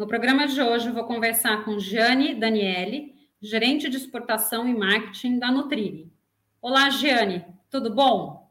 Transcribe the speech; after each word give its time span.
No 0.00 0.06
programa 0.06 0.46
de 0.46 0.62
hoje 0.62 0.88
eu 0.88 0.94
vou 0.94 1.04
conversar 1.04 1.62
com 1.62 1.78
Jane 1.78 2.34
Daniele, 2.34 3.14
gerente 3.38 3.86
de 3.86 3.98
exportação 3.98 4.66
e 4.66 4.72
marketing 4.72 5.38
da 5.38 5.52
Nutrini. 5.52 6.10
Olá, 6.58 6.88
Jane, 6.88 7.44
tudo 7.68 7.94
bom? 7.94 8.50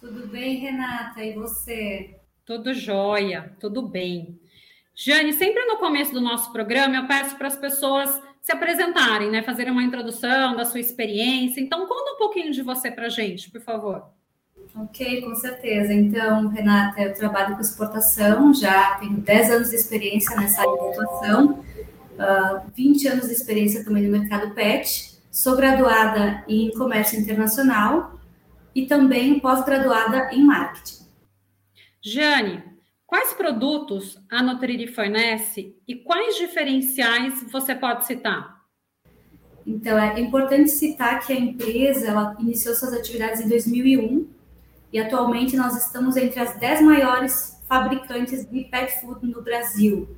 Tudo 0.00 0.28
bem, 0.28 0.56
Renata, 0.56 1.22
e 1.22 1.34
você? 1.34 2.18
Tudo 2.42 2.72
jóia, 2.72 3.54
tudo 3.60 3.82
bem. 3.82 4.40
Jane, 4.94 5.34
sempre 5.34 5.62
no 5.66 5.76
começo 5.76 6.14
do 6.14 6.22
nosso 6.22 6.50
programa 6.50 6.96
eu 6.96 7.06
peço 7.06 7.36
para 7.36 7.48
as 7.48 7.56
pessoas 7.58 8.18
se 8.40 8.50
apresentarem, 8.50 9.30
né? 9.30 9.42
Fazerem 9.42 9.70
uma 9.70 9.82
introdução 9.82 10.56
da 10.56 10.64
sua 10.64 10.80
experiência. 10.80 11.60
Então, 11.60 11.86
conta 11.86 12.12
um 12.12 12.16
pouquinho 12.16 12.50
de 12.50 12.62
você 12.62 12.90
para 12.90 13.08
a 13.08 13.10
gente, 13.10 13.50
por 13.50 13.60
favor. 13.60 14.10
Ok, 14.78 15.22
com 15.22 15.34
certeza. 15.34 15.90
Então, 15.90 16.48
Renata, 16.48 17.00
eu 17.00 17.14
trabalho 17.14 17.54
com 17.54 17.62
exportação, 17.62 18.52
já 18.52 18.96
tenho 18.96 19.16
10 19.16 19.50
anos 19.50 19.70
de 19.70 19.76
experiência 19.76 20.36
nessa 20.36 20.60
área 20.60 20.72
de 20.74 20.88
atuação, 20.88 21.52
uh, 21.52 21.62
ah, 22.18 22.66
20 22.74 23.08
anos 23.08 23.26
de 23.26 23.32
experiência 23.32 23.82
também 23.82 24.02
no 24.02 24.10
mercado 24.18 24.54
PET, 24.54 25.18
sou 25.30 25.56
graduada 25.56 26.44
em 26.46 26.70
comércio 26.72 27.18
internacional 27.18 28.20
e 28.74 28.86
também 28.86 29.40
pós-graduada 29.40 30.28
em 30.30 30.44
marketing. 30.44 31.06
Jane, 32.02 32.62
quais 33.06 33.32
produtos 33.32 34.18
a 34.30 34.42
Nutriri 34.42 34.88
fornece 34.88 35.74
e 35.88 35.94
quais 35.94 36.36
diferenciais 36.36 37.42
você 37.50 37.74
pode 37.74 38.04
citar? 38.04 38.56
Então, 39.66 39.98
é 39.98 40.20
importante 40.20 40.68
citar 40.68 41.26
que 41.26 41.32
a 41.32 41.40
empresa 41.40 42.08
ela 42.08 42.36
iniciou 42.38 42.74
suas 42.74 42.92
atividades 42.92 43.40
em 43.40 43.48
2001 43.48 44.35
e 44.96 44.98
atualmente 44.98 45.54
nós 45.58 45.76
estamos 45.76 46.16
entre 46.16 46.40
as 46.40 46.58
10 46.58 46.80
maiores 46.80 47.60
fabricantes 47.68 48.50
de 48.50 48.64
pet 48.64 48.98
food 48.98 49.26
no 49.26 49.42
Brasil. 49.42 50.08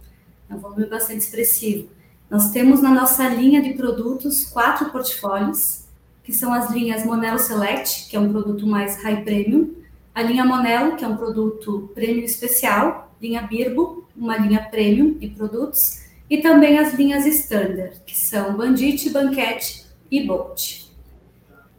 É 0.49 0.55
um 0.55 0.59
volume 0.59 0.87
bastante 0.87 1.19
expressivo. 1.19 1.89
Nós 2.31 2.53
temos 2.53 2.81
na 2.81 2.91
nossa 2.91 3.27
linha 3.29 3.61
de 3.61 3.75
produtos 3.75 4.45
quatro 4.45 4.89
portfólios, 4.93 5.85
que 6.23 6.33
são 6.33 6.55
as 6.55 6.71
linhas 6.71 7.05
Monelo 7.05 7.41
Select, 7.41 8.09
que 8.09 8.15
é 8.15 8.21
um 8.21 8.31
produto 8.31 8.69
mais 8.69 9.03
high 9.03 9.25
premium, 9.25 9.75
a 10.15 10.23
linha 10.23 10.45
Monelo, 10.45 10.95
que 10.95 11.05
é 11.05 11.09
um 11.09 11.17
produto 11.17 11.91
premium 11.93 12.25
especial, 12.25 13.13
linha 13.21 13.43
Birbo, 13.43 14.07
uma 14.17 14.37
linha 14.37 14.63
premium 14.71 15.15
de 15.15 15.27
produtos, 15.27 16.05
e 16.31 16.39
também 16.39 16.79
as 16.79 16.95
linhas 16.95 17.27
Standard, 17.27 18.01
que 18.07 18.17
são 18.17 18.57
Bandit, 18.57 19.11
Banquete 19.11 19.87
e 20.09 20.25
Bolt. 20.25 20.87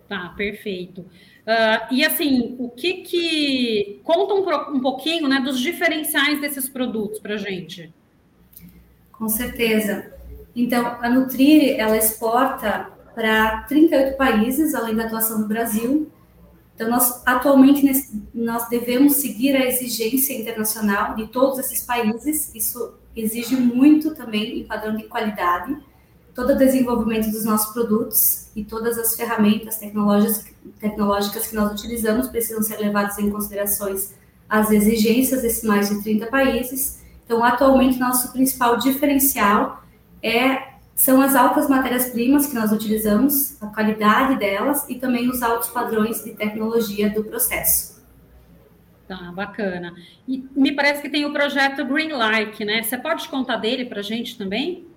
Tá, 0.09 0.33
perfeito. 0.35 1.05
Uh, 1.49 1.91
e 1.91 2.05
assim, 2.05 2.55
o 2.59 2.69
que 2.69 3.01
que 3.01 3.99
conta 4.03 4.35
um, 4.35 4.75
um 4.75 4.79
pouquinho, 4.79 5.27
né, 5.27 5.39
dos 5.39 5.59
diferenciais 5.59 6.39
desses 6.39 6.69
produtos 6.69 7.19
para 7.19 7.37
gente? 7.37 7.91
Com 9.11 9.27
certeza. 9.27 10.13
Então, 10.55 10.85
a 11.01 11.09
Nutri 11.09 11.71
ela 11.71 11.97
exporta 11.97 12.91
para 13.15 13.63
38 13.63 14.15
países, 14.15 14.75
além 14.75 14.95
da 14.95 15.05
atuação 15.05 15.39
no 15.39 15.47
Brasil. 15.47 16.11
Então, 16.75 16.87
nós 16.87 17.23
atualmente 17.25 17.83
nós 18.31 18.69
devemos 18.69 19.15
seguir 19.15 19.55
a 19.55 19.65
exigência 19.65 20.39
internacional 20.39 21.15
de 21.15 21.25
todos 21.29 21.57
esses 21.57 21.83
países. 21.83 22.53
Isso 22.53 22.93
exige 23.15 23.55
muito 23.55 24.13
também 24.13 24.59
em 24.59 24.65
padrão 24.65 24.95
de 24.95 25.05
qualidade 25.05 25.75
todo 26.39 26.53
o 26.53 26.55
desenvolvimento 26.55 27.29
dos 27.31 27.43
nossos 27.43 27.73
produtos 27.73 28.47
e 28.55 28.63
todas 28.63 28.97
as 28.97 29.13
ferramentas 29.13 29.75
tecnológicas, 29.75 30.45
tecnológicas 30.79 31.47
que 31.47 31.55
nós 31.55 31.73
utilizamos 31.73 32.29
precisam 32.29 32.63
ser 32.63 32.77
levadas 32.77 33.19
em 33.19 33.29
considerações 33.29 34.15
as 34.47 34.71
exigências 34.71 35.41
desses 35.41 35.65
mais 35.65 35.89
de 35.89 36.01
30 36.01 36.27
países. 36.27 37.03
Então, 37.25 37.43
atualmente, 37.43 37.99
nosso 37.99 38.31
principal 38.31 38.77
diferencial 38.77 39.83
é 40.23 40.69
são 40.95 41.21
as 41.21 41.35
altas 41.35 41.69
matérias-primas 41.69 42.47
que 42.47 42.55
nós 42.55 42.71
utilizamos, 42.71 43.61
a 43.61 43.67
qualidade 43.67 44.37
delas 44.37 44.89
e 44.89 44.95
também 44.95 45.29
os 45.29 45.41
altos 45.41 45.69
padrões 45.69 46.23
de 46.23 46.31
tecnologia 46.31 47.09
do 47.09 47.23
processo. 47.23 48.01
Tá, 49.07 49.31
bacana. 49.33 49.93
E 50.27 50.45
me 50.55 50.73
parece 50.73 51.01
que 51.01 51.09
tem 51.09 51.25
o 51.25 51.33
projeto 51.33 51.85
Green 51.85 52.11
Like, 52.11 52.63
né? 52.63 52.81
Você 52.83 52.97
pode 52.97 53.27
contar 53.27 53.57
dele 53.57 53.85
para 53.85 53.99
a 53.99 54.03
gente 54.03 54.37
também? 54.37 54.88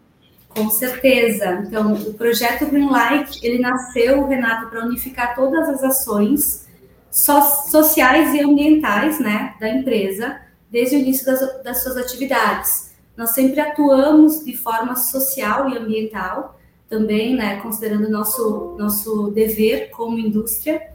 Com 0.54 0.68
certeza. 0.68 1.62
Então, 1.66 1.94
o 1.94 2.14
projeto 2.14 2.66
Greenlight, 2.66 3.40
ele 3.42 3.58
nasceu, 3.58 4.26
Renato, 4.26 4.68
para 4.68 4.84
unificar 4.84 5.34
todas 5.34 5.68
as 5.68 5.82
ações 5.82 6.68
so 7.10 7.40
sociais 7.70 8.34
e 8.34 8.40
ambientais, 8.40 9.18
né, 9.20 9.54
da 9.60 9.68
empresa, 9.68 10.40
desde 10.70 10.96
o 10.96 10.98
início 10.98 11.26
das, 11.26 11.62
das 11.62 11.82
suas 11.82 11.96
atividades. 11.96 12.92
Nós 13.16 13.30
sempre 13.30 13.60
atuamos 13.60 14.44
de 14.44 14.56
forma 14.56 14.96
social 14.96 15.68
e 15.68 15.76
ambiental, 15.76 16.58
também, 16.88 17.34
né, 17.34 17.60
considerando 17.60 18.10
nosso 18.10 18.76
nosso 18.78 19.30
dever 19.30 19.90
como 19.90 20.18
indústria. 20.18 20.92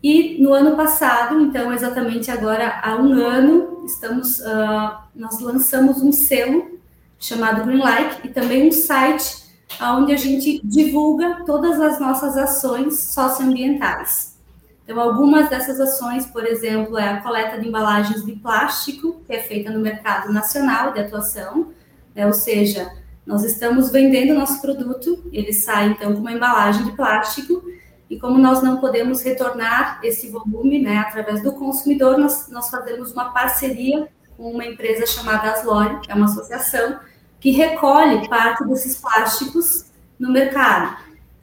E 0.00 0.40
no 0.40 0.52
ano 0.52 0.76
passado, 0.76 1.40
então, 1.40 1.72
exatamente 1.72 2.30
agora 2.30 2.80
há 2.82 2.96
um 2.96 3.14
ano, 3.14 3.84
estamos, 3.84 4.38
uh, 4.38 4.96
nós 5.14 5.40
lançamos 5.40 6.00
um 6.00 6.12
selo 6.12 6.77
chamado 7.18 7.64
Greenlight 7.64 8.20
e 8.24 8.28
também 8.28 8.68
um 8.68 8.72
site 8.72 9.48
onde 9.80 10.12
a 10.12 10.16
gente 10.16 10.60
divulga 10.64 11.42
todas 11.44 11.80
as 11.80 12.00
nossas 12.00 12.36
ações 12.36 13.00
socioambientais. 13.00 14.38
Então, 14.84 14.98
algumas 14.98 15.50
dessas 15.50 15.78
ações, 15.78 16.24
por 16.26 16.46
exemplo, 16.46 16.96
é 16.96 17.08
a 17.08 17.20
coleta 17.20 17.58
de 17.58 17.68
embalagens 17.68 18.24
de 18.24 18.32
plástico, 18.32 19.20
que 19.26 19.34
é 19.34 19.42
feita 19.42 19.70
no 19.70 19.80
mercado 19.80 20.32
nacional 20.32 20.92
de 20.92 21.00
atuação, 21.00 21.72
né? 22.14 22.26
ou 22.26 22.32
seja, 22.32 22.90
nós 23.26 23.44
estamos 23.44 23.90
vendendo 23.90 24.32
nosso 24.32 24.62
produto, 24.62 25.22
ele 25.30 25.52
sai 25.52 25.88
então 25.88 26.14
com 26.14 26.20
uma 26.20 26.32
embalagem 26.32 26.86
de 26.86 26.92
plástico, 26.92 27.62
e 28.08 28.18
como 28.18 28.38
nós 28.38 28.62
não 28.62 28.78
podemos 28.78 29.20
retornar 29.20 30.00
esse 30.02 30.30
volume 30.30 30.78
né, 30.78 30.96
através 30.96 31.42
do 31.42 31.52
consumidor, 31.52 32.16
nós, 32.16 32.48
nós 32.48 32.70
fazemos 32.70 33.12
uma 33.12 33.30
parceria 33.30 34.08
uma 34.38 34.64
empresa 34.64 35.06
chamada 35.06 35.50
Aslore, 35.50 35.98
é 36.08 36.14
uma 36.14 36.26
associação, 36.26 37.00
que 37.40 37.50
recolhe 37.50 38.28
parte 38.28 38.64
desses 38.66 38.96
plásticos 39.00 39.86
no 40.18 40.30
mercado. 40.30 40.96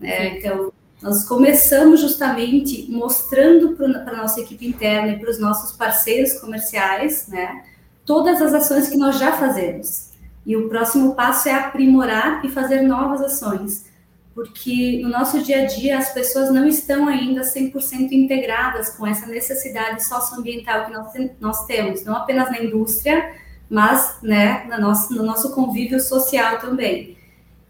Né? 0.00 0.38
Então, 0.38 0.72
Nós 1.02 1.24
começamos 1.24 2.00
justamente 2.00 2.86
mostrando 2.88 3.74
para 3.74 4.12
a 4.12 4.16
nossa 4.16 4.40
equipe 4.40 4.64
interna 4.64 5.08
e 5.08 5.18
para 5.18 5.30
os 5.30 5.38
nossos 5.38 5.76
parceiros 5.76 6.34
comerciais, 6.34 7.26
né, 7.26 7.64
todas 8.06 8.40
as 8.40 8.54
ações 8.54 8.88
que 8.88 8.96
nós 8.96 9.18
já 9.18 9.32
fazemos. 9.32 10.11
E 10.44 10.56
o 10.56 10.68
próximo 10.68 11.14
passo 11.14 11.48
é 11.48 11.54
aprimorar 11.54 12.44
e 12.44 12.50
fazer 12.50 12.82
novas 12.82 13.20
ações, 13.20 13.86
porque 14.34 15.00
no 15.02 15.08
nosso 15.08 15.42
dia 15.42 15.62
a 15.62 15.66
dia 15.66 15.98
as 15.98 16.12
pessoas 16.12 16.50
não 16.50 16.66
estão 16.66 17.06
ainda 17.06 17.42
100% 17.42 18.10
integradas 18.12 18.90
com 18.96 19.06
essa 19.06 19.26
necessidade 19.26 20.04
socioambiental 20.04 20.86
que 20.86 20.92
nós, 20.92 21.12
nós 21.40 21.66
temos, 21.66 22.04
não 22.04 22.16
apenas 22.16 22.50
na 22.50 22.60
indústria, 22.60 23.34
mas 23.70 24.18
né, 24.22 24.64
no, 24.64 24.80
nosso, 24.80 25.14
no 25.14 25.22
nosso 25.22 25.54
convívio 25.54 26.00
social 26.00 26.58
também. 26.58 27.16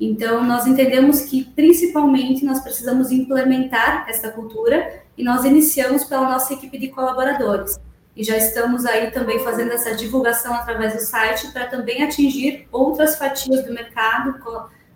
Então, 0.00 0.42
nós 0.42 0.66
entendemos 0.66 1.20
que, 1.20 1.44
principalmente, 1.44 2.44
nós 2.44 2.60
precisamos 2.60 3.12
implementar 3.12 4.08
essa 4.08 4.30
cultura 4.30 5.00
e 5.16 5.22
nós 5.22 5.44
iniciamos 5.44 6.02
pela 6.02 6.28
nossa 6.28 6.54
equipe 6.54 6.76
de 6.76 6.88
colaboradores. 6.88 7.78
E 8.16 8.22
já 8.22 8.36
estamos 8.36 8.84
aí 8.84 9.10
também 9.10 9.38
fazendo 9.40 9.72
essa 9.72 9.94
divulgação 9.94 10.54
através 10.54 10.94
do 10.94 11.00
site 11.00 11.50
para 11.52 11.66
também 11.66 12.02
atingir 12.02 12.68
outras 12.70 13.16
fatias 13.16 13.64
do 13.64 13.72
mercado, 13.72 14.34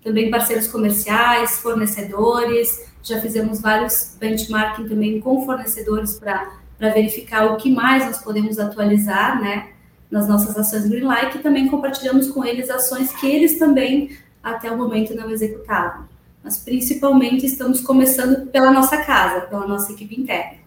também 0.05 0.31
parceiros 0.31 0.69
comerciais, 0.69 1.59
fornecedores. 1.59 2.87
Já 3.03 3.21
fizemos 3.21 3.61
vários 3.61 4.17
benchmarking 4.19 4.89
também 4.89 5.21
com 5.21 5.45
fornecedores 5.45 6.19
para 6.19 6.51
verificar 6.79 7.53
o 7.53 7.57
que 7.57 7.71
mais 7.71 8.05
nós 8.05 8.19
podemos 8.19 8.59
atualizar, 8.59 9.41
né? 9.41 9.71
nas 10.11 10.29
nossas 10.29 10.57
ações 10.57 10.89
Greenlight 10.89 11.37
e 11.37 11.43
também 11.43 11.69
compartilhamos 11.69 12.31
com 12.31 12.45
eles 12.45 12.71
ações 12.71 13.13
que 13.13 13.27
eles 13.27 13.59
também 13.59 14.17
até 14.43 14.71
o 14.71 14.77
momento 14.77 15.15
não 15.15 15.31
executavam. 15.31 16.07
Mas 16.43 16.59
principalmente 16.59 17.45
estamos 17.45 17.81
começando 17.81 18.47
pela 18.51 18.71
nossa 18.71 18.99
casa, 18.99 19.43
pela 19.43 19.67
nossa 19.67 19.93
equipe 19.93 20.21
interna. 20.21 20.66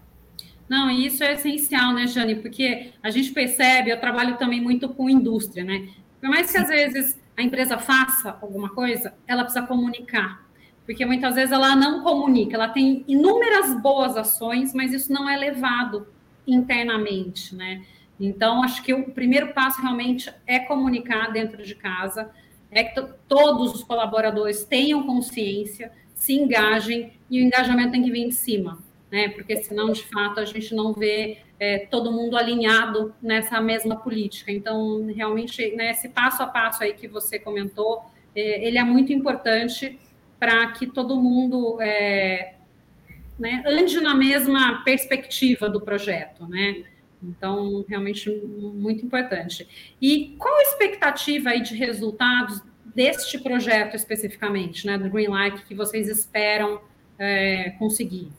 Não, 0.70 0.88
e 0.88 1.04
isso 1.04 1.24
é 1.24 1.32
essencial, 1.32 1.92
né, 1.92 2.06
Jane? 2.06 2.36
Porque 2.36 2.92
a 3.02 3.10
gente 3.10 3.32
percebe, 3.32 3.90
eu 3.90 3.98
trabalho 3.98 4.36
também 4.36 4.60
muito 4.60 4.88
com 4.88 5.10
indústria, 5.10 5.64
né? 5.64 5.88
Por 6.20 6.30
mais 6.30 6.52
que 6.52 6.58
às 6.58 6.68
vezes 6.68 7.20
a 7.36 7.42
empresa 7.42 7.76
faça 7.76 8.38
alguma 8.40 8.68
coisa, 8.68 9.12
ela 9.26 9.42
precisa 9.42 9.66
comunicar. 9.66 10.48
Porque 10.86 11.04
muitas 11.04 11.34
vezes 11.34 11.50
ela 11.50 11.74
não 11.74 12.04
comunica, 12.04 12.54
ela 12.54 12.68
tem 12.68 13.04
inúmeras 13.08 13.82
boas 13.82 14.16
ações, 14.16 14.72
mas 14.72 14.92
isso 14.92 15.12
não 15.12 15.28
é 15.28 15.36
levado 15.36 16.06
internamente, 16.46 17.52
né? 17.52 17.84
Então, 18.20 18.62
acho 18.62 18.80
que 18.84 18.94
o 18.94 19.10
primeiro 19.10 19.52
passo 19.52 19.82
realmente 19.82 20.32
é 20.46 20.60
comunicar 20.60 21.32
dentro 21.32 21.64
de 21.64 21.74
casa, 21.74 22.30
é 22.70 22.84
que 22.84 23.02
todos 23.26 23.74
os 23.74 23.82
colaboradores 23.82 24.62
tenham 24.62 25.02
consciência, 25.02 25.90
se 26.14 26.34
engajem, 26.34 27.12
e 27.28 27.40
o 27.40 27.44
engajamento 27.44 27.90
tem 27.90 28.04
que 28.04 28.10
vir 28.12 28.28
de 28.28 28.34
cima, 28.34 28.78
né? 29.10 29.28
Porque 29.28 29.56
senão, 29.62 29.92
de 29.92 30.04
fato, 30.04 30.40
a 30.40 30.44
gente 30.44 30.74
não 30.74 30.92
vê 30.92 31.38
é, 31.58 31.86
todo 31.90 32.12
mundo 32.12 32.36
alinhado 32.36 33.14
nessa 33.20 33.60
mesma 33.60 33.96
política. 33.96 34.52
Então, 34.52 35.06
realmente, 35.06 35.74
né, 35.74 35.90
esse 35.90 36.08
passo 36.08 36.42
a 36.42 36.46
passo 36.46 36.82
aí 36.82 36.94
que 36.94 37.08
você 37.08 37.38
comentou, 37.38 38.02
é, 38.34 38.66
ele 38.66 38.78
é 38.78 38.84
muito 38.84 39.12
importante 39.12 39.98
para 40.38 40.68
que 40.72 40.86
todo 40.86 41.20
mundo 41.20 41.78
é, 41.80 42.54
né, 43.38 43.62
ande 43.66 44.00
na 44.00 44.14
mesma 44.14 44.82
perspectiva 44.84 45.68
do 45.68 45.80
projeto, 45.80 46.46
né? 46.46 46.84
Então, 47.22 47.84
realmente 47.86 48.30
muito 48.30 49.04
importante. 49.04 49.68
E 50.00 50.34
qual 50.38 50.56
a 50.56 50.62
expectativa 50.62 51.50
aí 51.50 51.60
de 51.60 51.74
resultados 51.74 52.62
deste 52.94 53.38
projeto 53.38 53.94
especificamente, 53.94 54.86
né, 54.86 54.96
do 54.96 55.10
Greenlight, 55.10 55.62
que 55.66 55.74
vocês 55.74 56.08
esperam 56.08 56.80
é, 57.18 57.70
conseguir? 57.78 58.30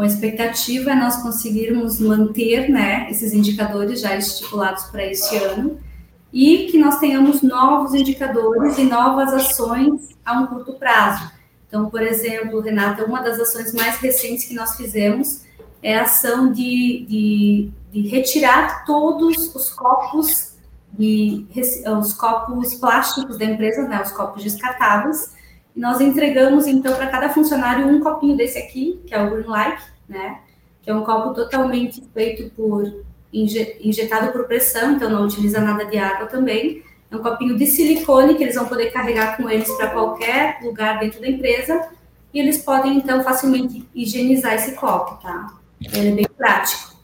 Bom, 0.00 0.04
a 0.04 0.06
expectativa 0.06 0.92
é 0.92 0.94
nós 0.94 1.16
conseguirmos 1.16 2.00
manter 2.00 2.70
né, 2.70 3.06
esses 3.10 3.34
indicadores 3.34 4.00
já 4.00 4.16
estipulados 4.16 4.84
para 4.84 5.04
este 5.04 5.36
ano 5.36 5.78
e 6.32 6.68
que 6.70 6.78
nós 6.78 6.98
tenhamos 6.98 7.42
novos 7.42 7.92
indicadores 7.92 8.78
e 8.78 8.84
novas 8.84 9.30
ações 9.34 10.08
a 10.24 10.40
um 10.40 10.46
curto 10.46 10.72
prazo. 10.72 11.30
Então, 11.68 11.90
por 11.90 12.00
exemplo, 12.00 12.60
Renata, 12.60 13.04
uma 13.04 13.20
das 13.20 13.38
ações 13.38 13.74
mais 13.74 13.96
recentes 13.98 14.46
que 14.46 14.54
nós 14.54 14.74
fizemos 14.74 15.42
é 15.82 15.98
a 15.98 16.04
ação 16.04 16.50
de, 16.50 17.04
de, 17.06 17.70
de 17.92 18.08
retirar 18.08 18.86
todos 18.86 19.54
os 19.54 19.68
copos 19.68 20.54
de, 20.94 21.44
os 22.00 22.14
copos 22.14 22.72
plásticos 22.76 23.36
da 23.36 23.44
empresa, 23.44 23.86
né, 23.86 24.00
os 24.02 24.12
copos 24.12 24.42
descartáveis. 24.42 25.34
Nós 25.80 25.98
entregamos 25.98 26.66
então 26.66 26.94
para 26.94 27.06
cada 27.06 27.30
funcionário 27.30 27.86
um 27.86 28.00
copinho 28.00 28.36
desse 28.36 28.58
aqui, 28.58 29.00
que 29.06 29.14
é 29.14 29.22
o 29.22 29.30
Green 29.30 29.46
Like, 29.46 29.82
né, 30.06 30.40
que 30.82 30.90
é 30.90 30.94
um 30.94 31.02
copo 31.02 31.32
totalmente 31.32 32.02
feito 32.12 32.54
por 32.54 33.02
injetado 33.32 34.30
por 34.30 34.44
pressão, 34.44 34.92
então 34.92 35.08
não 35.08 35.24
utiliza 35.24 35.58
nada 35.58 35.86
de 35.86 35.96
água 35.96 36.26
também. 36.26 36.82
É 37.10 37.16
um 37.16 37.22
copinho 37.22 37.56
de 37.56 37.66
silicone 37.66 38.34
que 38.34 38.42
eles 38.42 38.56
vão 38.56 38.66
poder 38.66 38.90
carregar 38.90 39.38
com 39.38 39.48
eles 39.48 39.70
para 39.72 39.88
qualquer 39.88 40.58
lugar 40.62 41.00
dentro 41.00 41.18
da 41.18 41.28
empresa 41.30 41.88
e 42.34 42.38
eles 42.38 42.58
podem 42.58 42.98
então 42.98 43.24
facilmente 43.24 43.88
higienizar 43.94 44.52
esse 44.56 44.72
copo, 44.72 45.18
tá? 45.22 45.54
Ele 45.94 46.08
é 46.08 46.12
bem 46.12 46.26
prático. 46.36 46.94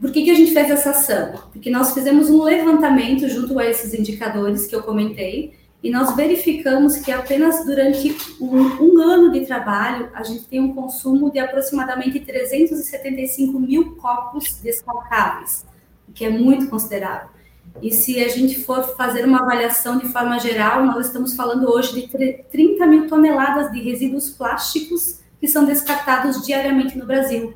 Por 0.00 0.10
que, 0.10 0.24
que 0.24 0.30
a 0.30 0.34
gente 0.34 0.54
fez 0.54 0.70
essa 0.70 0.90
ação? 0.90 1.34
Porque 1.52 1.68
nós 1.68 1.92
fizemos 1.92 2.30
um 2.30 2.42
levantamento 2.42 3.28
junto 3.28 3.58
a 3.58 3.66
esses 3.66 3.92
indicadores 3.92 4.66
que 4.66 4.74
eu 4.74 4.82
comentei 4.82 5.59
e 5.82 5.90
nós 5.90 6.14
verificamos 6.14 6.96
que 6.98 7.10
apenas 7.10 7.64
durante 7.64 8.14
um, 8.40 8.56
um 8.56 8.98
ano 9.00 9.32
de 9.32 9.46
trabalho 9.46 10.10
a 10.12 10.22
gente 10.22 10.44
tem 10.44 10.60
um 10.60 10.74
consumo 10.74 11.30
de 11.30 11.38
aproximadamente 11.38 12.20
375 12.20 13.58
mil 13.58 13.96
copos 13.96 14.60
descalcáveis, 14.62 15.64
o 16.06 16.12
que 16.12 16.24
é 16.24 16.28
muito 16.28 16.68
considerável. 16.68 17.30
E 17.80 17.92
se 17.92 18.22
a 18.22 18.28
gente 18.28 18.62
for 18.62 18.94
fazer 18.96 19.24
uma 19.24 19.40
avaliação 19.40 19.98
de 19.98 20.08
forma 20.08 20.38
geral, 20.38 20.84
nós 20.84 21.06
estamos 21.06 21.34
falando 21.34 21.70
hoje 21.70 21.94
de 21.94 22.42
30 22.50 22.86
mil 22.86 23.06
toneladas 23.06 23.70
de 23.72 23.80
resíduos 23.80 24.28
plásticos 24.30 25.20
que 25.40 25.48
são 25.48 25.64
descartados 25.64 26.44
diariamente 26.44 26.98
no 26.98 27.06
Brasil. 27.06 27.54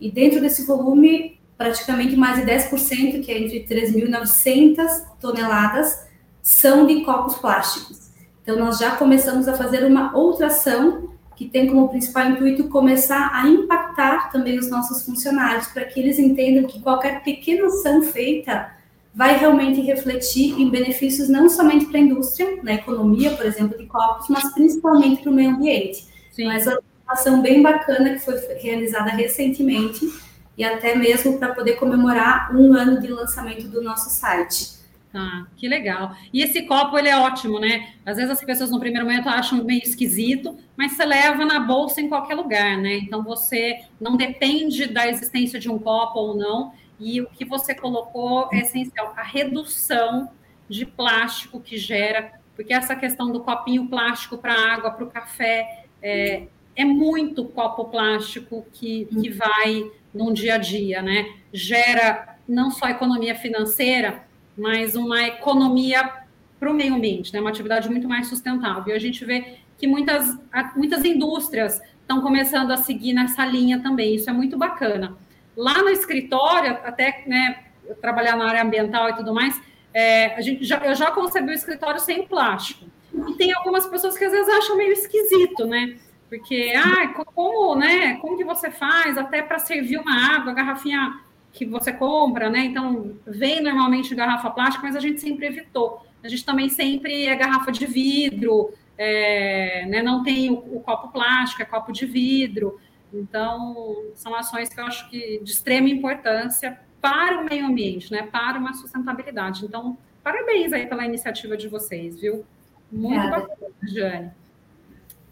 E 0.00 0.10
dentro 0.10 0.40
desse 0.40 0.64
volume, 0.64 1.38
praticamente 1.58 2.16
mais 2.16 2.36
de 2.36 2.50
10%, 2.50 3.22
que 3.22 3.30
é 3.30 3.38
entre 3.38 3.66
3.900 3.66 5.04
toneladas, 5.20 6.07
são 6.42 6.86
de 6.86 7.04
copos 7.04 7.36
plásticos. 7.36 8.10
Então, 8.42 8.56
nós 8.56 8.78
já 8.78 8.96
começamos 8.96 9.46
a 9.46 9.54
fazer 9.54 9.84
uma 9.84 10.16
outra 10.16 10.46
ação 10.46 11.10
que 11.36 11.48
tem 11.48 11.68
como 11.68 11.88
principal 11.88 12.30
intuito 12.30 12.68
começar 12.68 13.30
a 13.32 13.46
impactar 13.48 14.32
também 14.32 14.58
os 14.58 14.68
nossos 14.68 15.04
funcionários, 15.04 15.68
para 15.68 15.84
que 15.84 16.00
eles 16.00 16.18
entendam 16.18 16.64
que 16.64 16.80
qualquer 16.80 17.22
pequena 17.22 17.66
ação 17.66 18.02
feita 18.02 18.72
vai 19.14 19.36
realmente 19.36 19.80
refletir 19.80 20.60
em 20.60 20.70
benefícios 20.70 21.28
não 21.28 21.48
somente 21.48 21.86
para 21.86 21.98
a 21.98 22.02
indústria, 22.02 22.58
na 22.62 22.74
economia, 22.74 23.36
por 23.36 23.46
exemplo, 23.46 23.78
de 23.78 23.86
copos, 23.86 24.28
mas 24.28 24.52
principalmente 24.52 25.22
para 25.22 25.30
o 25.30 25.34
meio 25.34 25.50
ambiente. 25.50 26.06
Sim. 26.32 26.46
Mas 26.46 26.66
ação 27.06 27.40
bem 27.40 27.62
bacana 27.62 28.14
que 28.14 28.20
foi 28.20 28.36
realizada 28.60 29.10
recentemente 29.10 30.08
e 30.56 30.64
até 30.64 30.94
mesmo 30.94 31.38
para 31.38 31.54
poder 31.54 31.74
comemorar 31.74 32.54
um 32.54 32.72
ano 32.74 33.00
de 33.00 33.08
lançamento 33.08 33.68
do 33.68 33.82
nosso 33.82 34.10
site. 34.10 34.77
Ah, 35.12 35.46
que 35.56 35.66
legal. 35.66 36.14
E 36.32 36.42
esse 36.42 36.62
copo, 36.66 36.98
ele 36.98 37.08
é 37.08 37.16
ótimo, 37.16 37.58
né? 37.58 37.94
Às 38.04 38.16
vezes 38.16 38.30
as 38.30 38.44
pessoas 38.44 38.70
no 38.70 38.78
primeiro 38.78 39.06
momento 39.06 39.28
acham 39.28 39.64
meio 39.64 39.82
esquisito, 39.82 40.58
mas 40.76 40.92
você 40.92 41.04
leva 41.04 41.46
na 41.46 41.60
bolsa 41.60 42.00
em 42.00 42.08
qualquer 42.08 42.34
lugar, 42.34 42.76
né? 42.76 42.98
Então 42.98 43.22
você 43.22 43.84
não 43.98 44.16
depende 44.16 44.86
da 44.86 45.08
existência 45.08 45.58
de 45.58 45.70
um 45.70 45.78
copo 45.78 46.18
ou 46.18 46.36
não. 46.36 46.72
E 47.00 47.20
o 47.22 47.26
que 47.30 47.44
você 47.44 47.74
colocou 47.74 48.48
é 48.52 48.58
essencial, 48.58 49.14
a 49.16 49.22
redução 49.22 50.30
de 50.68 50.84
plástico 50.84 51.58
que 51.58 51.78
gera, 51.78 52.32
porque 52.54 52.74
essa 52.74 52.94
questão 52.94 53.32
do 53.32 53.40
copinho 53.40 53.88
plástico 53.88 54.36
para 54.36 54.52
água, 54.52 54.90
para 54.90 55.04
o 55.04 55.10
café, 55.10 55.84
é, 56.02 56.48
é 56.76 56.84
muito 56.84 57.44
copo 57.46 57.86
plástico 57.86 58.66
que, 58.72 59.06
que 59.06 59.30
vai 59.30 59.90
no 60.12 60.34
dia 60.34 60.56
a 60.56 60.58
dia, 60.58 61.00
né? 61.00 61.32
Gera 61.52 62.36
não 62.46 62.70
só 62.70 62.88
economia 62.88 63.34
financeira, 63.34 64.27
mas 64.58 64.96
uma 64.96 65.22
economia 65.22 66.10
para 66.58 66.70
o 66.70 66.74
meio 66.74 66.94
ambiente, 66.94 67.32
né? 67.32 67.40
Uma 67.40 67.50
atividade 67.50 67.88
muito 67.88 68.08
mais 68.08 68.26
sustentável. 68.26 68.92
E 68.92 68.96
a 68.96 68.98
gente 68.98 69.24
vê 69.24 69.58
que 69.78 69.86
muitas, 69.86 70.36
muitas 70.74 71.04
indústrias 71.04 71.80
estão 72.00 72.20
começando 72.20 72.72
a 72.72 72.76
seguir 72.76 73.12
nessa 73.12 73.44
linha 73.46 73.80
também. 73.80 74.14
Isso 74.14 74.28
é 74.28 74.32
muito 74.32 74.58
bacana. 74.58 75.16
Lá 75.56 75.82
no 75.82 75.88
escritório, 75.88 76.72
até 76.84 77.22
né, 77.26 77.64
trabalhar 78.00 78.36
na 78.36 78.48
área 78.48 78.62
ambiental 78.62 79.10
e 79.10 79.14
tudo 79.14 79.32
mais, 79.32 79.60
é, 79.94 80.34
a 80.34 80.40
gente 80.40 80.64
já, 80.64 80.78
eu 80.78 80.94
já 80.94 81.10
concebi 81.10 81.50
o 81.50 81.54
escritório 81.54 82.00
sem 82.00 82.26
plástico. 82.26 82.86
E 83.28 83.34
tem 83.34 83.52
algumas 83.52 83.86
pessoas 83.86 84.18
que 84.18 84.24
às 84.24 84.32
vezes 84.32 84.48
acham 84.48 84.76
meio 84.76 84.92
esquisito, 84.92 85.64
né? 85.66 85.96
Porque, 86.28 86.72
ah, 86.76 87.08
como, 87.08 87.74
né? 87.76 88.16
Como 88.16 88.36
que 88.36 88.44
você 88.44 88.70
faz 88.70 89.16
até 89.16 89.42
para 89.42 89.58
servir 89.58 89.98
uma 89.98 90.36
água, 90.36 90.52
garrafinha 90.52 91.20
que 91.52 91.64
você 91.64 91.92
compra, 91.92 92.48
né? 92.48 92.60
Então, 92.60 93.16
vem 93.26 93.62
normalmente 93.62 94.14
garrafa 94.14 94.50
plástica, 94.50 94.86
mas 94.86 94.96
a 94.96 95.00
gente 95.00 95.20
sempre 95.20 95.46
evitou. 95.46 96.06
A 96.22 96.28
gente 96.28 96.44
também 96.44 96.68
sempre 96.68 97.26
é 97.26 97.34
garrafa 97.34 97.70
de 97.70 97.86
vidro, 97.86 98.72
é, 98.96 99.86
né, 99.86 100.02
não 100.02 100.24
tem 100.24 100.50
o, 100.50 100.54
o, 100.76 100.80
copo 100.80 101.08
plástico, 101.08 101.62
é 101.62 101.64
copo 101.64 101.92
de 101.92 102.04
vidro. 102.04 102.80
Então, 103.12 103.96
são 104.14 104.34
ações 104.34 104.68
que 104.68 104.78
eu 104.78 104.84
acho 104.84 105.08
que 105.08 105.40
de 105.42 105.52
extrema 105.52 105.88
importância 105.88 106.78
para 107.00 107.40
o 107.40 107.44
meio 107.44 107.66
ambiente, 107.66 108.10
né, 108.10 108.22
para 108.24 108.58
uma 108.58 108.74
sustentabilidade. 108.74 109.64
Então, 109.64 109.96
parabéns 110.22 110.72
aí 110.72 110.86
pela 110.86 111.06
iniciativa 111.06 111.56
de 111.56 111.68
vocês, 111.68 112.20
viu? 112.20 112.44
Muito 112.90 113.30
bacana, 113.30 113.70
Jane. 113.84 114.30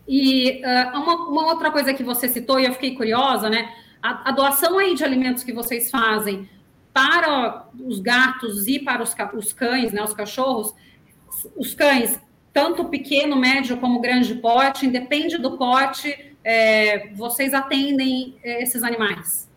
E 0.08 0.62
uh, 0.64 0.99
uma, 0.99 1.28
uma, 1.28 1.46
outra 1.46 1.73
coisa 1.73 1.92
que 1.92 2.04
você 2.04 2.28
citou, 2.28 2.61
e 2.61 2.64
eu 2.64 2.73
fiquei 2.73 2.94
curiosa, 2.94 3.50
né? 3.50 3.75
A, 4.03 4.31
a, 4.31 4.33
doação 4.33 4.79
aí 4.79 4.95
de 4.95 5.05
alimentos 5.05 5.43
que 5.43 5.53
vocês 5.53 5.91
fazem 5.91 6.49
para 6.93 7.67
os 7.79 7.99
gatos 7.99 8.67
e 8.67 8.79
para 8.79 9.03
os, 9.03 9.15
os 9.35 9.53
cães, 9.53 9.93
né, 9.93 10.03
os 10.03 10.15
cachorros, 10.15 10.75
os 11.57 11.75
cães, 11.75 12.19
tanto 12.53 12.87
pequeno, 12.87 13.37
médio 13.37 13.76
como 13.76 14.00
grande 14.00 14.35
pote, 14.37 14.87
independe 14.87 15.37
do 15.38 15.59
pote, 15.59 16.35
é, 16.43 17.09
vocês 17.15 17.53
atendem 17.53 18.37
é, 18.43 18.62
esses 18.62 18.83
animais? 18.83 19.49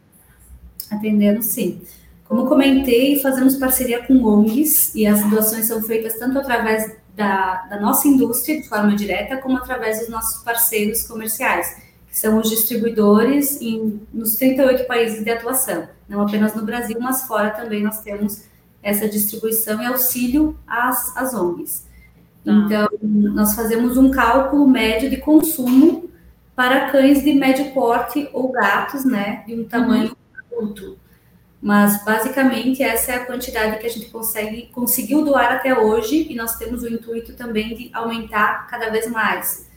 Atendendo, 0.91 1.41
sim. 1.41 1.81
Como 2.27 2.47
comentei, 2.47 3.19
fazemos 3.19 3.55
parceria 3.55 4.05
com 4.05 4.23
ONGs 4.23 4.93
e 4.95 5.07
as 5.07 5.23
doações 5.29 5.65
são 5.65 5.81
feitas 5.81 6.15
tanto 6.19 6.37
através 6.39 6.95
da, 7.15 7.63
da 7.69 7.79
nossa 7.79 8.07
indústria, 8.07 8.61
de 8.61 8.67
forma 8.67 8.95
direta, 8.95 9.37
como 9.37 9.57
através 9.57 9.99
dos 9.99 10.09
nossos 10.09 10.43
parceiros 10.43 11.07
comerciais, 11.07 11.81
são 12.19 12.37
os 12.37 12.49
distribuidores 12.49 13.61
em, 13.61 14.01
nos 14.13 14.35
38 14.35 14.85
países 14.85 15.23
de 15.23 15.31
atuação, 15.31 15.87
não 16.07 16.21
apenas 16.21 16.53
no 16.53 16.65
Brasil, 16.65 16.97
mas 16.99 17.23
fora 17.23 17.49
também 17.49 17.81
nós 17.81 18.01
temos 18.01 18.43
essa 18.83 19.07
distribuição 19.07 19.81
e 19.81 19.85
auxílio 19.85 20.57
às, 20.67 21.15
às 21.15 21.33
ONGs. 21.33 21.87
Tá. 22.43 22.51
Então, 22.51 22.89
nós 23.01 23.55
fazemos 23.55 23.95
um 23.95 24.11
cálculo 24.11 24.67
médio 24.67 25.09
de 25.09 25.17
consumo 25.17 26.09
para 26.55 26.89
cães 26.89 27.23
de 27.23 27.33
médio 27.33 27.71
porte 27.73 28.29
ou 28.33 28.51
gatos, 28.51 29.05
né, 29.05 29.43
de 29.47 29.55
um 29.55 29.63
tamanho 29.63 30.13
adulto. 30.51 30.97
Mas 31.61 32.03
basicamente 32.03 32.83
essa 32.83 33.13
é 33.13 33.15
a 33.15 33.25
quantidade 33.25 33.79
que 33.79 33.85
a 33.85 33.89
gente 33.89 34.07
consegue 34.07 34.69
conseguiu 34.73 35.23
doar 35.23 35.53
até 35.53 35.77
hoje 35.77 36.27
e 36.29 36.35
nós 36.35 36.57
temos 36.57 36.83
o 36.83 36.89
intuito 36.89 37.33
também 37.33 37.75
de 37.75 37.89
aumentar 37.93 38.67
cada 38.67 38.89
vez 38.89 39.09
mais. 39.09 39.68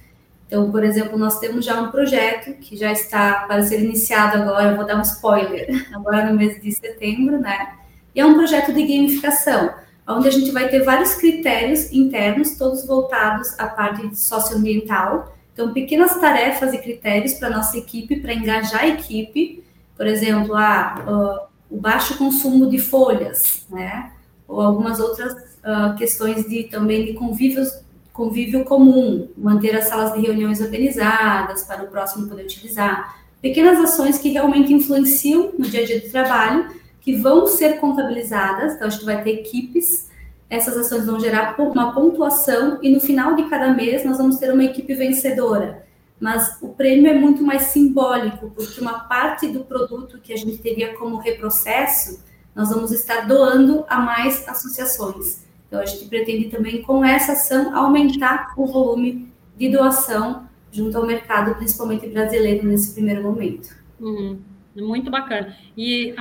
Então, 0.53 0.71
por 0.71 0.85
exemplo, 0.85 1.17
nós 1.17 1.39
temos 1.39 1.65
já 1.65 1.81
um 1.81 1.91
projeto 1.91 2.53
que 2.59 2.77
já 2.77 2.93
está 2.93 3.47
para 3.47 3.63
ser 3.63 3.83
iniciado 3.83 4.37
agora, 4.37 4.77
vou 4.77 4.85
dar 4.85 4.99
um 4.99 5.01
spoiler, 5.01 5.89
agora 5.97 6.31
no 6.31 6.37
mês 6.37 6.61
de 6.61 6.71
setembro, 6.71 7.41
né? 7.41 7.73
E 8.15 8.21
é 8.21 8.27
um 8.27 8.35
projeto 8.35 8.71
de 8.71 8.83
gamificação, 8.83 9.73
onde 10.07 10.29
a 10.29 10.31
gente 10.31 10.51
vai 10.51 10.69
ter 10.69 10.85
vários 10.85 11.15
critérios 11.15 11.91
internos, 11.91 12.59
todos 12.59 12.87
voltados 12.87 13.59
à 13.59 13.67
parte 13.67 14.15
socioambiental. 14.15 15.35
Então, 15.55 15.73
pequenas 15.73 16.21
tarefas 16.21 16.75
e 16.75 16.79
critérios 16.79 17.33
para 17.33 17.49
nossa 17.49 17.79
equipe, 17.79 18.21
para 18.21 18.35
engajar 18.35 18.83
a 18.83 18.89
equipe. 18.89 19.65
Por 19.97 20.07
exemplo, 20.07 20.55
ah, 20.55 21.49
o 21.71 21.81
baixo 21.81 22.19
consumo 22.19 22.69
de 22.69 22.77
folhas, 22.77 23.65
né? 23.71 24.13
Ou 24.47 24.61
algumas 24.61 25.01
outras 25.01 25.33
uh, 25.33 25.97
questões 25.97 26.47
de 26.47 26.65
também 26.65 27.07
de 27.07 27.15
convívio, 27.15 27.65
convívio 28.13 28.65
comum, 28.65 29.29
manter 29.37 29.75
as 29.77 29.85
salas 29.85 30.13
de 30.13 30.21
reuniões 30.21 30.61
organizadas 30.61 31.65
para 31.65 31.85
o 31.85 31.89
próximo 31.89 32.29
poder 32.29 32.45
utilizar. 32.45 33.23
Pequenas 33.41 33.79
ações 33.79 34.19
que 34.19 34.29
realmente 34.31 34.73
influenciam 34.73 35.53
no 35.59 35.67
dia 35.67 35.83
a 35.83 35.87
dia 35.87 36.01
do 36.01 36.11
trabalho, 36.11 36.69
que 37.01 37.17
vão 37.17 37.47
ser 37.47 37.81
contabilizadas, 37.81 38.75
então 38.75 38.87
a 38.87 38.91
gente 38.91 39.05
vai 39.05 39.23
ter 39.23 39.31
equipes, 39.31 40.09
essas 40.49 40.77
ações 40.77 41.07
vão 41.07 41.19
gerar 41.19 41.57
uma 41.59 41.93
pontuação 41.93 42.79
e 42.83 42.91
no 42.91 43.01
final 43.01 43.35
de 43.35 43.49
cada 43.49 43.73
mês 43.73 44.05
nós 44.05 44.19
vamos 44.19 44.37
ter 44.37 44.53
uma 44.53 44.65
equipe 44.65 44.95
vencedora 44.95 45.83
mas 46.23 46.57
o 46.63 46.69
prêmio 46.69 47.11
é 47.11 47.15
muito 47.15 47.43
mais 47.43 47.63
simbólico, 47.63 48.49
porque 48.53 48.81
uma 48.81 49.01
parte 49.01 49.49
do 49.49 49.65
produto 49.65 50.21
que 50.21 50.33
a 50.33 50.37
gente 50.37 50.57
teria 50.59 50.95
como 50.95 51.17
reprocesso, 51.17 52.23
nós 52.55 52.69
vamos 52.71 52.93
estar 52.93 53.27
doando 53.27 53.85
a 53.89 53.99
mais 53.99 54.47
associações. 54.47 55.42
Então, 55.73 55.81
a 55.81 55.87
gente 55.87 56.05
pretende 56.05 56.51
também, 56.51 56.83
com 56.83 57.03
essa 57.03 57.33
ação, 57.33 57.75
aumentar 57.75 58.53
o 58.59 58.67
volume 58.67 59.33
de 59.57 59.71
doação 59.71 60.47
junto 60.71 60.99
ao 60.99 61.07
mercado, 61.07 61.55
principalmente 61.55 62.07
brasileiro, 62.09 62.67
nesse 62.67 62.93
primeiro 62.93 63.23
momento. 63.23 63.75
Uhum. 63.99 64.39
Muito 64.77 65.11
bacana. 65.11 65.57
E, 65.75 66.13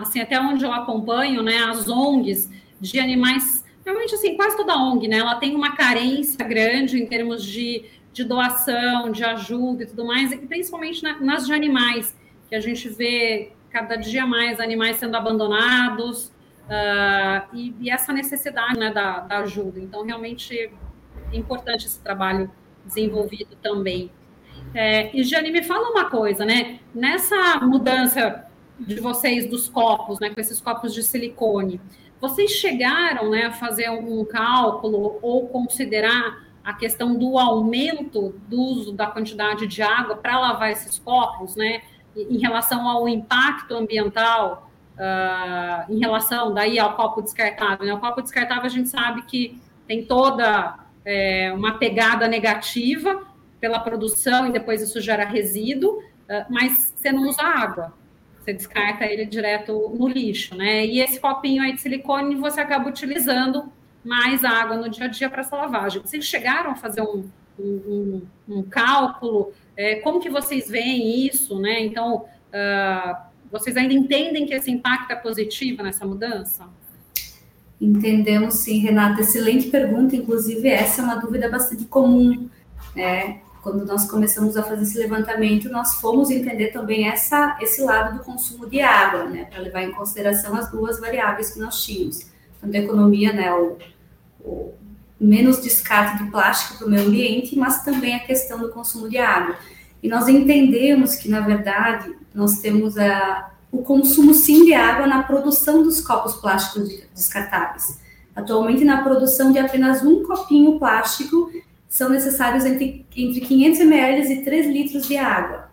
assim, 0.00 0.18
até 0.18 0.40
onde 0.40 0.64
eu 0.64 0.72
acompanho, 0.72 1.40
né, 1.40 1.56
as 1.68 1.88
ONGs 1.88 2.50
de 2.80 2.98
animais, 2.98 3.64
realmente, 3.84 4.12
assim, 4.12 4.34
quase 4.34 4.56
toda 4.56 4.76
ONG, 4.76 5.06
né, 5.06 5.18
ela 5.18 5.36
tem 5.36 5.54
uma 5.54 5.76
carência 5.76 6.44
grande 6.44 7.00
em 7.00 7.06
termos 7.06 7.44
de 7.44 7.84
de 8.12 8.24
doação, 8.24 9.12
de 9.12 9.22
ajuda 9.22 9.82
e 9.82 9.86
tudo 9.86 10.06
mais, 10.06 10.32
e 10.32 10.38
principalmente 10.38 11.02
na, 11.02 11.20
nas 11.20 11.44
de 11.44 11.52
animais, 11.52 12.16
que 12.48 12.54
a 12.54 12.60
gente 12.60 12.88
vê 12.88 13.52
cada 13.70 13.94
dia 13.94 14.26
mais 14.26 14.58
animais 14.58 14.96
sendo 14.96 15.14
abandonados 15.14 16.32
uh, 16.66 17.46
e, 17.52 17.74
e, 17.80 17.90
essa 17.90 18.12
necessidade 18.12 18.78
né, 18.78 18.92
da, 18.92 19.20
da, 19.20 19.38
ajuda. 19.38 19.80
Então, 19.80 20.04
realmente 20.04 20.54
é 21.32 21.36
importante 21.36 21.86
esse 21.86 22.00
trabalho 22.00 22.50
desenvolvido 22.84 23.56
também. 23.62 24.10
É, 24.74 25.16
e, 25.16 25.22
Jane, 25.24 25.50
me 25.50 25.62
fala 25.62 25.90
uma 25.90 26.10
coisa, 26.10 26.44
né? 26.44 26.80
Nessa 26.94 27.60
mudança 27.60 28.46
de 28.78 29.00
vocês 29.00 29.48
dos 29.48 29.68
copos, 29.68 30.20
né, 30.20 30.30
com 30.30 30.40
esses 30.40 30.60
copos 30.60 30.92
de 30.92 31.02
silicone, 31.02 31.80
vocês 32.20 32.50
chegaram 32.50 33.30
né, 33.30 33.46
a 33.46 33.52
fazer 33.52 33.90
um 33.90 34.24
cálculo 34.24 35.18
ou 35.22 35.48
considerar 35.48 36.46
a 36.62 36.72
questão 36.72 37.16
do 37.16 37.38
aumento 37.38 38.34
do 38.48 38.60
uso 38.60 38.92
da 38.92 39.06
quantidade 39.06 39.66
de 39.66 39.82
água 39.82 40.16
para 40.16 40.38
lavar 40.38 40.70
esses 40.70 40.98
copos, 40.98 41.54
né, 41.54 41.82
em 42.16 42.38
relação 42.38 42.88
ao 42.88 43.08
impacto 43.08 43.74
ambiental, 43.74 44.70
uh, 44.96 45.92
em 45.92 45.98
relação 45.98 46.52
daí 46.52 46.78
ao 46.78 46.96
copo 46.96 47.22
descartável. 47.22 47.86
Né? 47.86 47.94
O 47.94 48.00
copo 48.00 48.22
descartável 48.22 48.64
a 48.64 48.68
gente 48.68 48.88
sabe 48.88 49.22
que 49.22 49.60
tem 49.86 50.04
toda 50.04 50.78
é, 51.04 51.52
uma 51.52 51.78
pegada 51.78 52.26
negativa 52.26 53.22
pela 53.60 53.78
produção 53.78 54.46
e 54.46 54.52
depois 54.52 54.82
isso 54.82 55.00
gera 55.00 55.24
resíduo, 55.24 55.98
uh, 55.98 56.44
mas 56.50 56.92
você 56.96 57.12
não 57.12 57.28
usa 57.28 57.42
água, 57.42 57.92
você 58.40 58.52
descarta 58.52 59.04
ele 59.04 59.24
direto 59.24 59.94
no 59.96 60.08
lixo, 60.08 60.56
né? 60.56 60.84
E 60.84 61.00
esse 61.00 61.20
copinho 61.20 61.62
aí 61.62 61.72
de 61.72 61.80
silicone 61.80 62.34
você 62.34 62.60
acaba 62.60 62.88
utilizando 62.88 63.72
mais 64.04 64.44
água 64.44 64.76
no 64.76 64.88
dia 64.88 65.06
a 65.06 65.08
dia 65.08 65.28
para 65.28 65.40
essa 65.40 65.56
lavagem. 65.56 66.00
Vocês 66.00 66.24
chegaram 66.24 66.70
a 66.70 66.74
fazer 66.76 67.02
um, 67.02 67.28
um, 67.58 68.22
um 68.48 68.62
cálculo? 68.62 69.52
É, 69.76 69.96
como 69.96 70.20
que 70.20 70.30
vocês 70.30 70.68
veem 70.68 71.26
isso, 71.26 71.58
né? 71.58 71.80
Então, 71.80 72.24
uh, 72.52 73.16
vocês 73.58 73.76
ainda 73.76 73.94
entendem 73.94 74.46
que 74.46 74.54
esse 74.54 74.70
impacto 74.70 75.10
é 75.10 75.16
positivo 75.16 75.82
nessa 75.82 76.06
mudança? 76.06 76.68
Entendemos 77.80 78.54
sim, 78.54 78.78
Renata. 78.78 79.20
Excelente 79.20 79.68
pergunta. 79.68 80.16
Inclusive, 80.16 80.68
essa 80.68 81.02
é 81.02 81.04
uma 81.04 81.16
dúvida 81.16 81.48
bastante 81.48 81.84
comum, 81.84 82.48
né? 82.94 83.40
Quando 83.62 83.84
nós 83.84 84.08
começamos 84.08 84.56
a 84.56 84.62
fazer 84.62 84.82
esse 84.82 84.96
levantamento, 84.96 85.68
nós 85.68 85.94
fomos 85.96 86.30
entender 86.30 86.68
também 86.68 87.08
essa, 87.08 87.58
esse 87.60 87.82
lado 87.82 88.18
do 88.18 88.24
consumo 88.24 88.68
de 88.68 88.80
água, 88.80 89.24
né? 89.24 89.44
Para 89.44 89.60
levar 89.60 89.82
em 89.82 89.92
consideração 89.92 90.54
as 90.54 90.70
duas 90.70 91.00
variáveis 91.00 91.52
que 91.52 91.58
nós 91.58 91.84
tínhamos. 91.84 92.30
Tanto 92.60 92.76
a 92.76 92.80
economia, 92.80 93.32
né? 93.32 93.52
O, 93.52 93.76
o 94.40 94.74
menos 95.20 95.60
descarte 95.60 96.24
de 96.24 96.30
plástico 96.30 96.78
para 96.78 96.86
o 96.86 96.90
meio 96.90 97.06
ambiente, 97.06 97.56
mas 97.58 97.84
também 97.84 98.14
a 98.14 98.20
questão 98.20 98.58
do 98.58 98.70
consumo 98.70 99.08
de 99.08 99.18
água. 99.18 99.56
E 100.06 100.08
nós 100.08 100.28
entendemos 100.28 101.16
que, 101.16 101.28
na 101.28 101.40
verdade, 101.40 102.14
nós 102.32 102.60
temos 102.60 102.96
a, 102.96 103.50
o 103.72 103.78
consumo 103.78 104.32
sim 104.32 104.64
de 104.64 104.72
água 104.72 105.04
na 105.04 105.24
produção 105.24 105.82
dos 105.82 106.00
copos 106.00 106.36
plásticos 106.36 106.88
descartáveis. 107.12 107.98
Atualmente, 108.32 108.84
na 108.84 109.02
produção 109.02 109.50
de 109.50 109.58
apenas 109.58 110.04
um 110.04 110.22
copinho 110.22 110.78
plástico, 110.78 111.50
são 111.88 112.08
necessários 112.08 112.64
entre, 112.64 113.04
entre 113.16 113.40
500 113.40 113.80
ml 113.80 114.32
e 114.32 114.44
3 114.44 114.66
litros 114.68 115.08
de 115.08 115.16
água. 115.16 115.70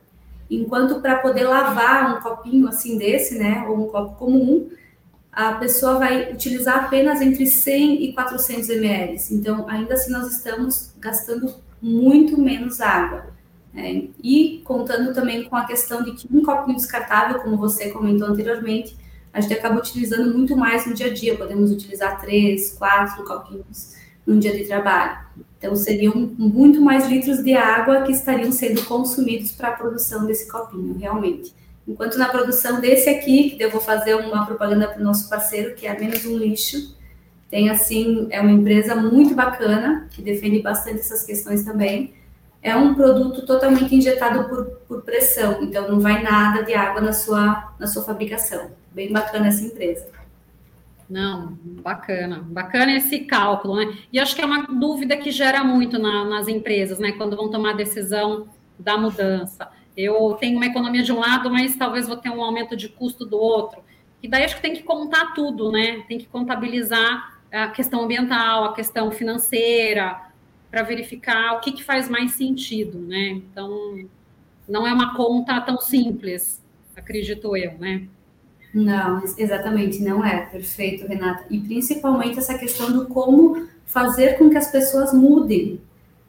Enquanto 0.49 0.99
para 0.99 1.17
poder 1.17 1.43
lavar 1.43 2.17
um 2.17 2.21
copinho 2.21 2.67
assim 2.67 2.97
desse, 2.97 3.37
né, 3.37 3.63
ou 3.67 3.85
um 3.85 3.87
copo 3.87 4.15
comum, 4.15 4.67
a 5.31 5.53
pessoa 5.53 5.99
vai 5.99 6.33
utilizar 6.33 6.85
apenas 6.85 7.21
entre 7.21 7.45
100 7.45 8.03
e 8.03 8.13
400 8.13 8.67
ml. 8.67 9.15
Então, 9.29 9.69
ainda 9.69 9.93
assim, 9.93 10.11
nós 10.11 10.33
estamos 10.33 10.91
gastando 10.99 11.53
muito 11.79 12.35
menos 12.41 12.81
água. 12.81 13.32
Né? 13.73 14.09
E 14.23 14.61
contando 14.63 15.13
também 15.13 15.43
com 15.45 15.55
a 15.55 15.65
questão 15.65 16.03
de 16.03 16.13
que 16.13 16.27
um 16.31 16.43
copinho 16.43 16.77
descartável, 16.77 17.41
como 17.41 17.57
você 17.57 17.89
comentou 17.89 18.27
anteriormente, 18.27 18.95
a 19.33 19.41
gente 19.41 19.53
acaba 19.53 19.79
utilizando 19.79 20.31
muito 20.37 20.55
mais 20.55 20.85
no 20.85 20.93
dia 20.93 21.07
a 21.07 21.13
dia. 21.13 21.35
Podemos 21.35 21.71
utilizar 21.71 22.21
três, 22.21 22.73
quatro 22.77 23.25
copinhos 23.25 23.95
no 24.25 24.39
dia 24.39 24.55
de 24.55 24.65
trabalho. 24.65 25.17
Então, 25.57 25.75
seriam 25.75 26.13
muito 26.37 26.81
mais 26.81 27.07
litros 27.07 27.43
de 27.43 27.53
água 27.53 28.01
que 28.01 28.11
estariam 28.11 28.51
sendo 28.51 28.83
consumidos 28.85 29.51
para 29.53 29.69
a 29.69 29.71
produção 29.71 30.25
desse 30.25 30.49
copinho, 30.51 30.97
realmente. 30.97 31.53
Enquanto 31.87 32.17
na 32.17 32.29
produção 32.29 32.79
desse 32.79 33.09
aqui, 33.09 33.51
que 33.51 33.63
eu 33.63 33.71
vou 33.71 33.81
fazer 33.81 34.15
uma 34.15 34.45
propaganda 34.45 34.87
para 34.87 35.01
o 35.01 35.03
nosso 35.03 35.29
parceiro, 35.29 35.75
que 35.75 35.87
é 35.87 35.97
Menos 35.97 36.25
um 36.25 36.37
Lixo, 36.37 36.95
tem 37.49 37.69
assim, 37.69 38.27
é 38.29 38.41
uma 38.41 38.51
empresa 38.51 38.95
muito 38.95 39.35
bacana, 39.35 40.07
que 40.11 40.21
defende 40.21 40.61
bastante 40.61 40.99
essas 40.99 41.23
questões 41.23 41.63
também. 41.63 42.13
É 42.63 42.73
um 42.75 42.95
produto 42.95 43.45
totalmente 43.45 43.93
injetado 43.93 44.47
por, 44.47 44.65
por 44.87 45.01
pressão, 45.01 45.61
então 45.61 45.85
não 45.85 45.99
vai 45.99 46.23
nada 46.23 46.63
de 46.63 46.73
água 46.73 47.01
na 47.01 47.11
sua, 47.11 47.73
na 47.77 47.85
sua 47.85 48.03
fabricação. 48.03 48.71
Bem 48.93 49.11
bacana 49.11 49.47
essa 49.47 49.65
empresa. 49.65 50.07
Não, 51.09 51.57
bacana, 51.61 52.39
bacana 52.41 52.93
esse 52.93 53.19
cálculo, 53.19 53.75
né? 53.75 53.97
E 54.11 54.17
acho 54.17 54.33
que 54.33 54.41
é 54.41 54.45
uma 54.45 54.65
dúvida 54.65 55.17
que 55.17 55.29
gera 55.29 55.61
muito 55.61 55.99
na, 55.99 56.23
nas 56.23 56.47
empresas, 56.47 56.99
né? 56.99 57.11
Quando 57.11 57.35
vão 57.35 57.51
tomar 57.51 57.71
a 57.71 57.75
decisão 57.75 58.47
da 58.79 58.97
mudança. 58.97 59.69
Eu 59.95 60.37
tenho 60.39 60.55
uma 60.55 60.65
economia 60.65 61.03
de 61.03 61.11
um 61.11 61.19
lado, 61.19 61.51
mas 61.51 61.75
talvez 61.75 62.07
vou 62.07 62.17
ter 62.17 62.29
um 62.29 62.41
aumento 62.41 62.77
de 62.77 62.87
custo 62.87 63.25
do 63.25 63.37
outro. 63.37 63.83
E 64.23 64.27
daí 64.27 64.45
acho 64.45 64.55
que 64.55 64.61
tem 64.61 64.73
que 64.73 64.83
contar 64.83 65.33
tudo, 65.33 65.69
né? 65.69 66.03
Tem 66.07 66.17
que 66.17 66.27
contabilizar 66.27 67.39
a 67.51 67.67
questão 67.67 68.01
ambiental, 68.01 68.63
a 68.65 68.73
questão 68.73 69.11
financeira, 69.11 70.19
para 70.73 70.81
verificar 70.81 71.53
o 71.53 71.59
que, 71.59 71.71
que 71.71 71.83
faz 71.83 72.09
mais 72.09 72.31
sentido, 72.31 72.97
né? 72.97 73.27
Então, 73.29 74.09
não 74.67 74.87
é 74.87 74.91
uma 74.91 75.15
conta 75.15 75.61
tão 75.61 75.77
simples, 75.79 76.59
acredito 76.95 77.55
eu, 77.55 77.73
né? 77.77 78.07
Não, 78.73 79.23
exatamente, 79.37 80.01
não 80.01 80.25
é. 80.25 80.47
Perfeito, 80.47 81.05
Renata. 81.05 81.45
E 81.51 81.59
principalmente 81.59 82.39
essa 82.39 82.57
questão 82.57 82.91
do 82.91 83.05
como 83.05 83.67
fazer 83.85 84.39
com 84.39 84.49
que 84.49 84.57
as 84.57 84.71
pessoas 84.71 85.13
mudem 85.13 85.79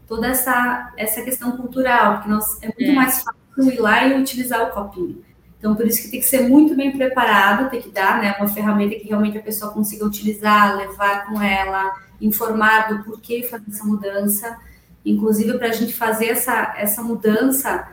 toda 0.06 0.26
essa, 0.26 0.92
essa 0.98 1.22
questão 1.22 1.56
cultural, 1.56 2.16
porque 2.16 2.28
nós, 2.28 2.62
é 2.62 2.66
muito 2.66 2.90
é. 2.90 2.92
mais 2.94 3.24
fácil 3.24 3.72
ir 3.72 3.80
lá 3.80 4.06
e 4.06 4.20
utilizar 4.20 4.68
o 4.68 4.74
copinho. 4.74 5.23
Então, 5.64 5.74
por 5.74 5.86
isso 5.86 6.02
que 6.02 6.10
tem 6.10 6.20
que 6.20 6.26
ser 6.26 6.46
muito 6.46 6.76
bem 6.76 6.94
preparado, 6.94 7.70
tem 7.70 7.80
que 7.80 7.88
dar 7.88 8.20
né, 8.20 8.34
uma 8.38 8.46
ferramenta 8.46 8.96
que 8.96 9.08
realmente 9.08 9.38
a 9.38 9.42
pessoa 9.42 9.72
consiga 9.72 10.04
utilizar, 10.04 10.76
levar 10.76 11.24
com 11.24 11.40
ela, 11.40 11.90
informar 12.20 12.88
do 12.88 13.02
porquê 13.02 13.42
fazer 13.44 13.64
essa 13.70 13.82
mudança. 13.82 14.58
Inclusive, 15.06 15.56
para 15.56 15.68
a 15.68 15.72
gente 15.72 15.94
fazer 15.94 16.26
essa, 16.26 16.74
essa 16.76 17.02
mudança, 17.02 17.88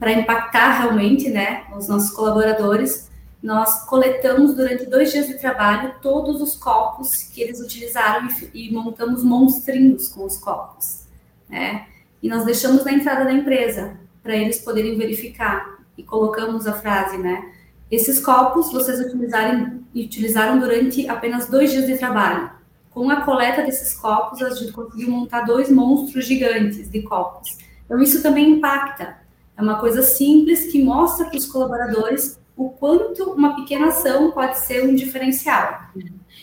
para 0.00 0.10
impactar 0.10 0.80
realmente 0.80 1.30
né, 1.30 1.62
os 1.78 1.86
nossos 1.86 2.10
colaboradores, 2.10 3.08
nós 3.40 3.84
coletamos 3.84 4.56
durante 4.56 4.86
dois 4.86 5.12
dias 5.12 5.28
de 5.28 5.38
trabalho 5.38 5.94
todos 6.02 6.42
os 6.42 6.56
copos 6.56 7.14
que 7.32 7.40
eles 7.40 7.60
utilizaram 7.60 8.26
e, 8.52 8.66
e 8.66 8.72
montamos 8.72 9.22
monstrinhos 9.22 10.08
com 10.08 10.24
os 10.24 10.38
copos, 10.38 11.06
né? 11.48 11.86
E 12.20 12.28
nós 12.28 12.44
deixamos 12.44 12.84
na 12.84 12.92
entrada 12.92 13.24
da 13.24 13.32
empresa 13.32 13.96
para 14.24 14.36
eles 14.36 14.58
poderem 14.58 14.98
verificar 14.98 15.71
e 15.96 16.02
colocamos 16.02 16.66
a 16.66 16.72
frase, 16.72 17.18
né? 17.18 17.52
Esses 17.90 18.20
copos 18.20 18.72
vocês 18.72 19.00
utilizarem, 19.00 19.84
utilizaram 19.94 20.58
durante 20.58 21.08
apenas 21.08 21.48
dois 21.48 21.70
dias 21.70 21.86
de 21.86 21.98
trabalho. 21.98 22.50
Com 22.90 23.10
a 23.10 23.22
coleta 23.22 23.62
desses 23.62 23.94
copos, 23.94 24.42
a 24.42 24.50
gente 24.50 24.72
conseguiu 24.72 25.10
montar 25.10 25.42
dois 25.42 25.70
monstros 25.70 26.26
gigantes 26.26 26.90
de 26.90 27.02
copos. 27.02 27.58
Então, 27.84 28.00
isso 28.00 28.22
também 28.22 28.52
impacta. 28.52 29.18
É 29.56 29.62
uma 29.62 29.78
coisa 29.78 30.02
simples 30.02 30.70
que 30.70 30.82
mostra 30.82 31.26
para 31.26 31.36
os 31.36 31.46
colaboradores 31.46 32.40
o 32.56 32.70
quanto 32.70 33.30
uma 33.32 33.56
pequena 33.56 33.88
ação 33.88 34.30
pode 34.30 34.58
ser 34.58 34.84
um 34.84 34.94
diferencial. 34.94 35.88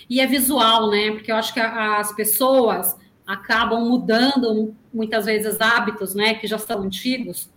E 0.10 0.20
é 0.20 0.28
visual, 0.28 0.90
né? 0.90 1.12
Porque 1.12 1.32
eu 1.32 1.36
acho 1.36 1.54
que 1.54 1.60
as 1.60 2.12
pessoas 2.14 2.96
acabam 3.26 3.86
mudando 3.88 4.76
muitas 4.92 5.26
vezes 5.26 5.62
hábitos, 5.62 6.16
né, 6.16 6.34
que 6.34 6.48
já 6.48 6.58
são 6.58 6.82
antigos, 6.82 7.48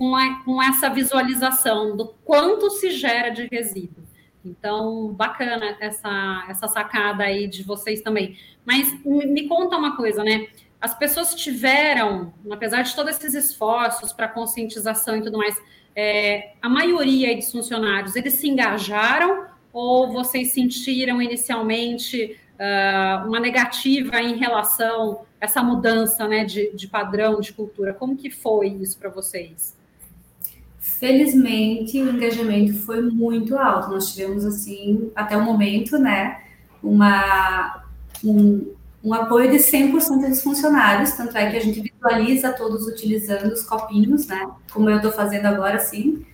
com, 0.00 0.16
a, 0.16 0.42
com 0.42 0.62
essa 0.62 0.88
visualização 0.88 1.94
do 1.94 2.06
quanto 2.24 2.70
se 2.70 2.90
gera 2.90 3.28
de 3.28 3.46
resíduo. 3.52 4.02
Então, 4.42 5.08
bacana 5.12 5.76
essa, 5.78 6.46
essa 6.48 6.66
sacada 6.68 7.24
aí 7.24 7.46
de 7.46 7.62
vocês 7.62 8.00
também. 8.00 8.38
Mas 8.64 8.98
me, 9.04 9.46
conta 9.46 9.76
uma 9.76 9.94
coisa, 9.98 10.24
né? 10.24 10.46
As 10.80 10.94
pessoas 10.94 11.34
tiveram, 11.34 12.32
apesar 12.50 12.80
de 12.80 12.96
todos 12.96 13.14
esses 13.14 13.34
esforços 13.34 14.10
para 14.10 14.26
conscientização 14.26 15.18
e 15.18 15.22
tudo 15.22 15.36
mais, 15.36 15.54
é, 15.94 16.54
a 16.62 16.68
maioria 16.70 17.36
dos 17.36 17.52
funcionários, 17.52 18.16
eles 18.16 18.32
se 18.32 18.48
engajaram 18.48 19.48
ou 19.70 20.10
vocês 20.10 20.52
sentiram 20.52 21.20
inicialmente 21.20 22.38
uh, 22.54 23.28
uma 23.28 23.38
negativa 23.38 24.22
em 24.22 24.38
relação 24.38 25.26
a 25.38 25.44
essa 25.44 25.62
mudança 25.62 26.26
né, 26.26 26.42
de, 26.46 26.74
de 26.74 26.88
padrão, 26.88 27.38
de 27.38 27.52
cultura? 27.52 27.92
Como 27.92 28.16
que 28.16 28.30
foi 28.30 28.68
isso 28.68 28.98
para 28.98 29.10
vocês? 29.10 29.78
Felizmente, 30.80 32.00
o 32.00 32.10
engajamento 32.10 32.72
foi 32.80 33.02
muito 33.02 33.56
alto. 33.56 33.90
Nós 33.90 34.12
tivemos, 34.12 34.46
assim, 34.46 35.12
até 35.14 35.36
o 35.36 35.44
momento, 35.44 35.98
né, 35.98 36.40
uma, 36.82 37.84
um, 38.24 38.66
um 39.04 39.12
apoio 39.12 39.50
de 39.50 39.58
100% 39.58 40.30
dos 40.30 40.42
funcionários, 40.42 41.12
tanto 41.12 41.36
é 41.36 41.50
que 41.50 41.56
a 41.58 41.60
gente 41.60 41.82
visualiza 41.82 42.54
todos 42.54 42.86
utilizando 42.86 43.52
os 43.52 43.62
copinhos, 43.62 44.26
né? 44.26 44.50
Como 44.72 44.88
eu 44.88 44.96
estou 44.96 45.12
fazendo 45.12 45.44
agora, 45.46 45.78
sim. 45.78 46.24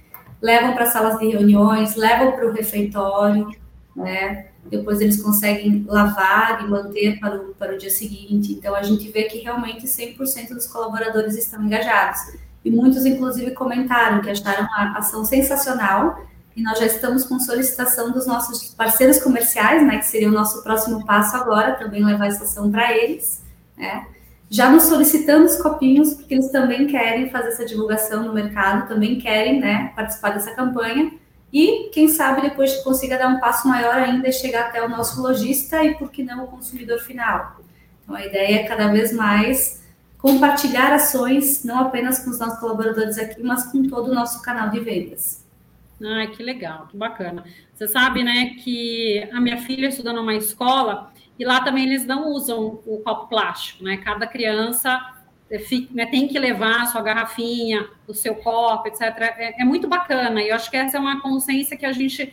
Levam 0.40 0.74
para 0.74 0.86
salas 0.86 1.18
de 1.18 1.26
reuniões, 1.26 1.96
levam 1.96 2.30
para 2.30 2.46
o 2.46 2.52
refeitório, 2.52 3.50
né? 3.96 4.46
Depois 4.64 5.00
eles 5.00 5.20
conseguem 5.20 5.84
lavar 5.88 6.64
e 6.64 6.68
manter 6.68 7.18
para 7.18 7.36
o, 7.36 7.54
para 7.54 7.74
o 7.74 7.78
dia 7.78 7.90
seguinte. 7.90 8.52
Então, 8.52 8.76
a 8.76 8.82
gente 8.82 9.10
vê 9.10 9.24
que 9.24 9.38
realmente 9.38 9.86
100% 9.86 10.50
dos 10.50 10.68
colaboradores 10.68 11.36
estão 11.36 11.64
engajados. 11.64 12.45
E 12.66 12.70
muitos, 12.70 13.06
inclusive, 13.06 13.52
comentaram 13.52 14.20
que 14.20 14.28
acharam 14.28 14.64
a 14.72 14.98
ação 14.98 15.24
sensacional. 15.24 16.20
E 16.56 16.60
nós 16.60 16.80
já 16.80 16.86
estamos 16.86 17.22
com 17.22 17.38
solicitação 17.38 18.10
dos 18.10 18.26
nossos 18.26 18.74
parceiros 18.74 19.20
comerciais, 19.20 19.86
né, 19.86 19.98
que 19.98 20.06
seria 20.06 20.28
o 20.28 20.32
nosso 20.32 20.64
próximo 20.64 21.06
passo 21.06 21.36
agora, 21.36 21.74
também 21.74 22.04
levar 22.04 22.26
essa 22.26 22.42
ação 22.42 22.68
para 22.68 22.92
eles, 22.92 23.40
né, 23.76 24.04
já 24.50 24.68
nos 24.68 24.84
solicitando 24.84 25.44
os 25.44 25.56
copinhos, 25.62 26.14
porque 26.14 26.34
eles 26.34 26.50
também 26.50 26.88
querem 26.88 27.30
fazer 27.30 27.48
essa 27.50 27.64
divulgação 27.64 28.24
no 28.24 28.32
mercado, 28.32 28.88
também 28.88 29.16
querem, 29.20 29.60
né, 29.60 29.92
participar 29.94 30.30
dessa 30.30 30.52
campanha, 30.52 31.12
e 31.52 31.90
quem 31.92 32.08
sabe 32.08 32.40
depois 32.40 32.74
consiga 32.82 33.16
dar 33.16 33.28
um 33.28 33.38
passo 33.38 33.68
maior 33.68 33.94
ainda 33.94 34.26
e 34.26 34.32
chegar 34.32 34.66
até 34.66 34.82
o 34.82 34.88
nosso 34.88 35.22
lojista 35.22 35.84
e, 35.84 35.94
por 35.94 36.10
que 36.10 36.24
não, 36.24 36.44
o 36.44 36.48
consumidor 36.48 36.98
final. 36.98 37.60
Então, 38.02 38.16
a 38.16 38.24
ideia 38.24 38.62
é 38.62 38.64
cada 38.64 38.88
vez 38.88 39.12
mais 39.12 39.85
compartilhar 40.18 40.92
ações, 40.92 41.64
não 41.64 41.80
apenas 41.80 42.18
com 42.20 42.30
os 42.30 42.38
nossos 42.38 42.58
colaboradores 42.58 43.18
aqui, 43.18 43.42
mas 43.42 43.70
com 43.70 43.82
todo 43.84 44.10
o 44.10 44.14
nosso 44.14 44.42
canal 44.42 44.70
de 44.70 44.80
vendas. 44.80 45.44
Ai, 46.02 46.28
que 46.28 46.42
legal, 46.42 46.86
que 46.88 46.96
bacana. 46.96 47.44
Você 47.74 47.88
sabe, 47.88 48.22
né, 48.22 48.54
que 48.62 49.28
a 49.32 49.40
minha 49.40 49.58
filha 49.58 49.88
estuda 49.88 50.12
numa 50.12 50.34
escola 50.34 51.12
e 51.38 51.44
lá 51.44 51.60
também 51.62 51.84
eles 51.84 52.04
não 52.06 52.30
usam 52.30 52.80
o 52.86 53.00
copo 53.04 53.28
plástico, 53.28 53.84
né? 53.84 53.98
Cada 53.98 54.26
criança 54.26 54.98
eh, 55.50 55.62
né, 55.90 56.06
tem 56.06 56.28
que 56.28 56.38
levar 56.38 56.82
a 56.82 56.86
sua 56.86 57.02
garrafinha, 57.02 57.86
o 58.06 58.14
seu 58.14 58.34
copo, 58.36 58.88
etc. 58.88 59.02
É, 59.02 59.62
é, 59.62 59.64
muito 59.64 59.86
bacana. 59.86 60.42
E 60.42 60.48
eu 60.48 60.56
acho 60.56 60.70
que 60.70 60.76
essa 60.76 60.96
é 60.96 61.00
uma 61.00 61.20
consciência 61.20 61.76
que 61.76 61.84
a 61.84 61.92
gente, 61.92 62.32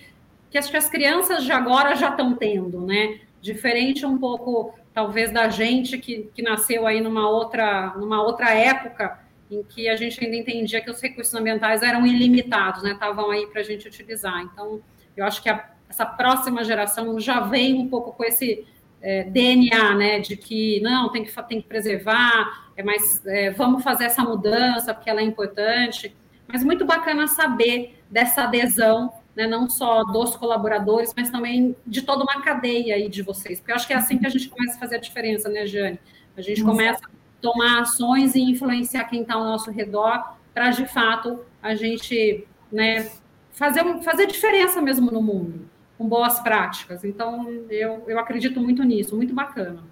que 0.49 0.57
acho 0.57 0.71
que 0.71 0.77
as 0.77 0.89
crianças 0.89 1.43
de 1.43 1.51
agora 1.51 1.95
já 1.95 2.09
estão 2.09 2.33
tendo, 2.33 2.81
né? 2.81 3.19
Diferente 3.41 4.05
um 4.05 4.17
pouco, 4.17 4.73
talvez, 4.93 5.32
da 5.32 5.49
gente 5.49 5.97
que, 5.97 6.29
que 6.34 6.41
nasceu 6.41 6.86
aí 6.86 7.01
numa 7.01 7.29
outra, 7.29 7.93
numa 7.97 8.21
outra 8.21 8.53
época 8.53 9.19
em 9.49 9.63
que 9.63 9.89
a 9.89 9.95
gente 9.95 10.23
ainda 10.23 10.36
entendia 10.36 10.82
que 10.82 10.89
os 10.89 11.01
recursos 11.01 11.34
ambientais 11.34 11.82
eram 11.82 12.06
ilimitados, 12.06 12.84
né? 12.84 12.91
Estavam 12.91 13.29
aí 13.32 13.47
para 13.47 13.62
a 13.62 13.63
gente 13.63 13.88
utilizar. 13.88 14.41
Então, 14.41 14.82
eu 15.15 15.25
acho 15.25 15.41
que 15.41 15.49
a, 15.49 15.69
essa 15.89 16.06
próxima 16.06 16.63
geração 16.63 17.19
já 17.19 17.39
vem 17.41 17.75
um 17.75 17.88
pouco 17.88 18.13
com 18.13 18.23
esse 18.23 18.65
é, 19.01 19.23
DNA, 19.25 19.95
né? 19.95 20.19
De 20.19 20.36
que 20.36 20.79
não 20.82 21.12
tem 21.12 21.23
que 21.23 21.43
tem 21.43 21.62
que 21.62 21.67
preservar, 21.67 22.69
é 22.75 22.84
mais 22.84 23.25
é, 23.25 23.51
vamos 23.51 23.84
fazer 23.84 24.06
essa 24.06 24.23
mudança 24.23 24.93
porque 24.93 25.10
ela 25.10 25.21
é 25.21 25.23
importante. 25.23 26.15
Mas 26.47 26.63
muito 26.63 26.86
bacana 26.86 27.27
saber 27.27 27.99
dessa 28.10 28.43
adesão, 28.43 29.13
né? 29.35 29.47
Não 29.47 29.69
só 29.69 30.03
dos 30.03 30.35
colaboradores, 30.35 31.13
mas 31.15 31.29
também 31.29 31.75
de 31.85 32.01
toda 32.01 32.23
uma 32.23 32.41
cadeia 32.41 32.95
aí 32.95 33.09
de 33.09 33.21
vocês, 33.21 33.59
porque 33.59 33.71
eu 33.71 33.75
acho 33.75 33.87
que 33.87 33.93
é 33.93 33.97
assim 33.97 34.17
que 34.17 34.25
a 34.25 34.29
gente 34.29 34.49
começa 34.49 34.77
a 34.77 34.79
fazer 34.79 34.95
a 34.95 34.99
diferença, 34.99 35.49
né, 35.49 35.65
Jane? 35.65 35.99
A 36.35 36.41
gente 36.41 36.63
começa 36.63 37.01
tomar 37.43 37.81
ações 37.81 38.35
e 38.35 38.41
influenciar 38.41 39.03
quem 39.03 39.21
está 39.21 39.33
ao 39.33 39.43
nosso 39.43 39.69
redor 39.69 40.37
para, 40.53 40.69
de 40.69 40.85
fato, 40.85 41.41
a 41.61 41.75
gente 41.75 42.47
né, 42.71 43.11
fazer, 43.51 43.83
fazer 44.01 44.27
diferença 44.27 44.81
mesmo 44.81 45.11
no 45.11 45.21
mundo, 45.21 45.69
com 45.97 46.07
boas 46.07 46.39
práticas. 46.39 47.03
Então, 47.03 47.65
eu, 47.69 48.03
eu 48.07 48.17
acredito 48.17 48.61
muito 48.61 48.81
nisso, 48.83 49.15
muito 49.15 49.33
bacana, 49.33 49.83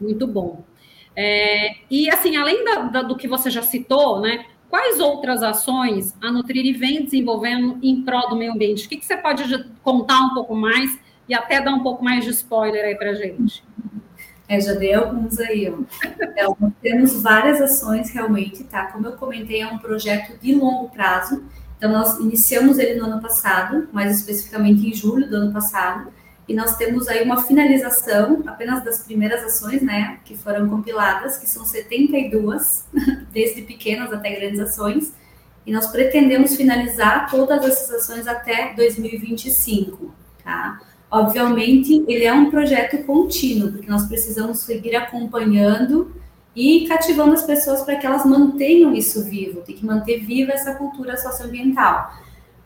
muito 0.00 0.28
bom. 0.28 0.64
É, 1.16 1.74
e, 1.90 2.08
assim, 2.08 2.36
além 2.36 2.64
da, 2.64 2.82
da, 2.82 3.02
do 3.02 3.16
que 3.16 3.26
você 3.26 3.50
já 3.50 3.62
citou, 3.62 4.20
né, 4.20 4.46
quais 4.70 5.00
outras 5.00 5.42
ações 5.42 6.14
a 6.22 6.30
Nutriri 6.30 6.72
vem 6.72 7.04
desenvolvendo 7.04 7.78
em 7.82 8.02
prol 8.02 8.30
do 8.30 8.36
meio 8.36 8.52
ambiente? 8.52 8.86
O 8.86 8.88
que, 8.88 8.96
que 8.96 9.04
você 9.04 9.16
pode 9.16 9.42
contar 9.82 10.20
um 10.20 10.32
pouco 10.32 10.54
mais 10.54 10.98
e 11.28 11.34
até 11.34 11.60
dar 11.60 11.74
um 11.74 11.82
pouco 11.82 12.02
mais 12.02 12.24
de 12.24 12.30
spoiler 12.30 12.84
aí 12.84 12.94
para 12.94 13.12
gente? 13.14 13.62
É, 14.48 14.60
já 14.60 14.72
dei 14.72 14.94
alguns 14.94 15.38
aí. 15.38 15.72
Então, 16.20 16.56
temos 16.82 17.22
várias 17.22 17.60
ações 17.60 18.10
realmente, 18.10 18.64
tá? 18.64 18.86
Como 18.86 19.06
eu 19.06 19.12
comentei, 19.12 19.60
é 19.60 19.66
um 19.66 19.78
projeto 19.78 20.36
de 20.40 20.54
longo 20.54 20.88
prazo. 20.88 21.44
Então, 21.76 21.92
nós 21.92 22.18
iniciamos 22.18 22.78
ele 22.78 22.98
no 22.98 23.06
ano 23.06 23.22
passado, 23.22 23.88
mais 23.92 24.18
especificamente 24.18 24.86
em 24.86 24.92
julho 24.92 25.28
do 25.28 25.36
ano 25.36 25.52
passado. 25.52 26.12
E 26.50 26.54
nós 26.54 26.76
temos 26.76 27.06
aí 27.06 27.22
uma 27.22 27.44
finalização 27.44 28.42
apenas 28.44 28.82
das 28.82 29.04
primeiras 29.04 29.44
ações, 29.44 29.80
né, 29.82 30.18
que 30.24 30.36
foram 30.36 30.68
compiladas, 30.68 31.38
que 31.38 31.48
são 31.48 31.64
72, 31.64 32.86
desde 33.30 33.62
pequenas 33.62 34.12
até 34.12 34.34
grandes 34.34 34.58
ações, 34.58 35.12
e 35.64 35.70
nós 35.70 35.86
pretendemos 35.86 36.56
finalizar 36.56 37.30
todas 37.30 37.64
essas 37.64 38.02
ações 38.02 38.26
até 38.26 38.74
2025, 38.74 40.12
tá? 40.42 40.80
Obviamente, 41.08 42.04
ele 42.08 42.24
é 42.24 42.32
um 42.32 42.50
projeto 42.50 43.04
contínuo, 43.04 43.70
porque 43.70 43.88
nós 43.88 44.06
precisamos 44.06 44.58
seguir 44.58 44.96
acompanhando 44.96 46.12
e 46.56 46.88
cativando 46.88 47.34
as 47.34 47.44
pessoas 47.44 47.82
para 47.82 47.94
que 47.94 48.06
elas 48.06 48.24
mantenham 48.24 48.92
isso 48.92 49.22
vivo, 49.22 49.60
tem 49.60 49.76
que 49.76 49.86
manter 49.86 50.18
viva 50.18 50.50
essa 50.50 50.74
cultura 50.74 51.16
socioambiental. 51.16 52.12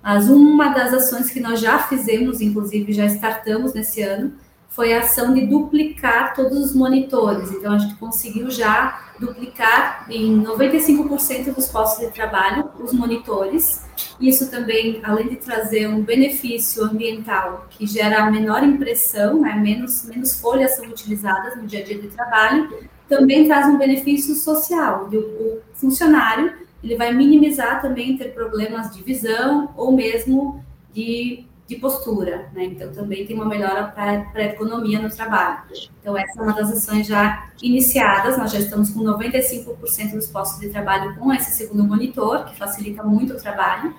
Mas 0.05 0.29
uma 0.29 0.69
das 0.69 0.93
ações 0.93 1.31
que 1.31 1.41
nós 1.41 1.59
já 1.59 1.79
fizemos, 1.79 2.43
inclusive 2.43 2.93
já 2.93 3.07
startamos 3.07 3.73
nesse 3.73 4.03
ano, 4.03 4.35
foi 4.69 4.93
a 4.93 5.01
ação 5.01 5.33
de 5.33 5.47
duplicar 5.47 6.35
todos 6.35 6.59
os 6.59 6.75
monitores. 6.75 7.51
Então, 7.53 7.73
a 7.73 7.79
gente 7.79 7.95
conseguiu 7.95 8.51
já 8.51 9.13
duplicar 9.19 10.05
em 10.11 10.43
95% 10.43 11.55
dos 11.55 11.69
postos 11.69 12.05
de 12.05 12.13
trabalho 12.13 12.69
os 12.79 12.93
monitores. 12.93 13.83
Isso 14.21 14.51
também, 14.51 15.01
além 15.05 15.29
de 15.29 15.37
trazer 15.37 15.89
um 15.89 16.03
benefício 16.03 16.85
ambiental 16.85 17.67
que 17.71 17.87
gera 17.87 18.31
menor 18.31 18.63
impressão, 18.63 19.41
né, 19.41 19.55
menos, 19.55 20.05
menos 20.05 20.39
folhas 20.39 20.77
são 20.77 20.87
utilizadas 20.87 21.57
no 21.57 21.67
dia 21.67 21.81
a 21.81 21.85
dia 21.85 21.99
de 21.99 22.09
trabalho, 22.09 22.69
também 23.09 23.47
traz 23.47 23.67
um 23.69 23.79
benefício 23.79 24.35
social. 24.35 25.09
O 25.11 25.61
funcionário 25.73 26.64
ele 26.85 26.97
vai 26.97 27.13
minimizar 27.15 27.81
também 27.81 28.17
ter 28.17 28.35
problemas 28.35 28.95
de 28.95 29.03
visão 29.03 29.73
ou 29.75 29.91
mesmo 29.91 30.63
de, 30.93 31.47
de 31.67 31.77
postura, 31.77 32.51
né? 32.53 32.65
Então, 32.65 32.93
também 32.93 33.27
tem 33.27 33.35
uma 33.35 33.47
melhora 33.47 33.85
para 33.85 34.27
a 34.35 34.43
economia 34.45 35.01
no 35.01 35.09
trabalho. 35.09 35.63
Então, 36.01 36.17
essa 36.17 36.39
é 36.39 36.43
uma 36.43 36.53
das 36.53 36.71
ações 36.71 37.07
já 37.07 37.49
iniciadas, 37.63 38.37
nós 38.37 38.53
já 38.53 38.59
estamos 38.59 38.91
com 38.91 39.01
95% 39.01 40.13
dos 40.13 40.27
postos 40.27 40.61
de 40.61 40.69
trabalho 40.69 41.17
com 41.17 41.33
esse 41.33 41.53
segundo 41.53 41.85
monitor, 41.85 42.45
que 42.45 42.55
facilita 42.55 43.03
muito 43.03 43.33
o 43.33 43.41
trabalho, 43.41 43.95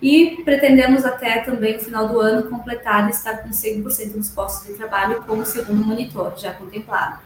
e 0.00 0.42
pretendemos 0.44 1.06
até 1.06 1.40
também 1.40 1.78
no 1.78 1.80
final 1.80 2.06
do 2.06 2.20
ano 2.20 2.50
completar 2.50 3.06
e 3.06 3.12
estar 3.12 3.38
com 3.38 3.48
100% 3.48 4.12
dos 4.12 4.28
postos 4.28 4.68
de 4.68 4.74
trabalho 4.74 5.22
com 5.22 5.38
o 5.38 5.46
segundo 5.46 5.82
monitor, 5.82 6.34
já 6.36 6.52
contemplado. 6.52 7.25